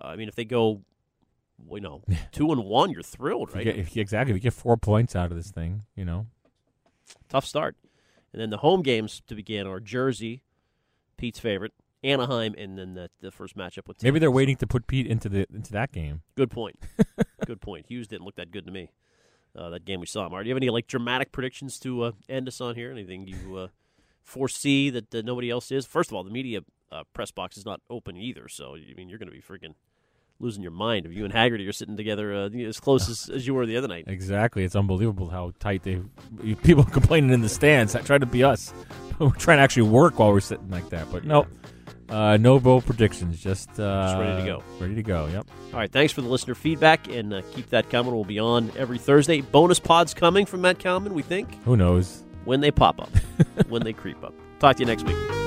[0.00, 0.82] Uh, I mean, if they go,
[1.70, 3.64] you know, two and one, you're thrilled, If you right?
[3.64, 4.32] get- if you- exactly.
[4.32, 6.26] If you get four points out of this thing, you know.
[7.28, 7.76] Tough start.
[8.32, 10.42] And then the home games to begin are Jersey,
[11.16, 11.72] Pete's favorite,
[12.04, 14.02] Anaheim, and then the, the first matchup with.
[14.02, 16.22] Maybe they're waiting to put Pete into the into that game.
[16.36, 16.78] Good point.
[17.46, 17.86] good point.
[17.88, 18.90] Hughes didn't look that good to me.
[19.56, 20.28] Uh, that game we saw.
[20.28, 22.90] Mark, do you have any like dramatic predictions to uh, end us on here?
[22.90, 23.68] Anything you uh,
[24.22, 25.86] foresee that nobody else is?
[25.86, 26.60] First of all, the media
[26.92, 29.74] uh, press box is not open either, so I mean you're going to be freaking
[30.40, 33.46] losing your mind if you and Haggerty are sitting together uh, as close as, as
[33.46, 34.04] you were the other night.
[34.06, 34.64] Exactly.
[34.64, 36.00] It's unbelievable how tight they.
[36.62, 38.72] People complaining in the stands try to be us.
[39.18, 41.10] we're trying to actually work while we're sitting like that.
[41.12, 41.46] But no,
[42.10, 43.40] uh, no bold predictions.
[43.40, 44.62] Just, uh, Just ready to go.
[44.80, 45.26] Ready to go.
[45.26, 45.46] Yep.
[45.72, 48.12] All right, thanks for the listener feedback, and uh, keep that coming.
[48.12, 49.40] We'll be on every Thursday.
[49.40, 52.22] Bonus pods coming from Matt Kalman, we think, Who knows?
[52.44, 53.10] when they pop up,
[53.68, 54.34] when they creep up.
[54.58, 55.39] Talk to you next week.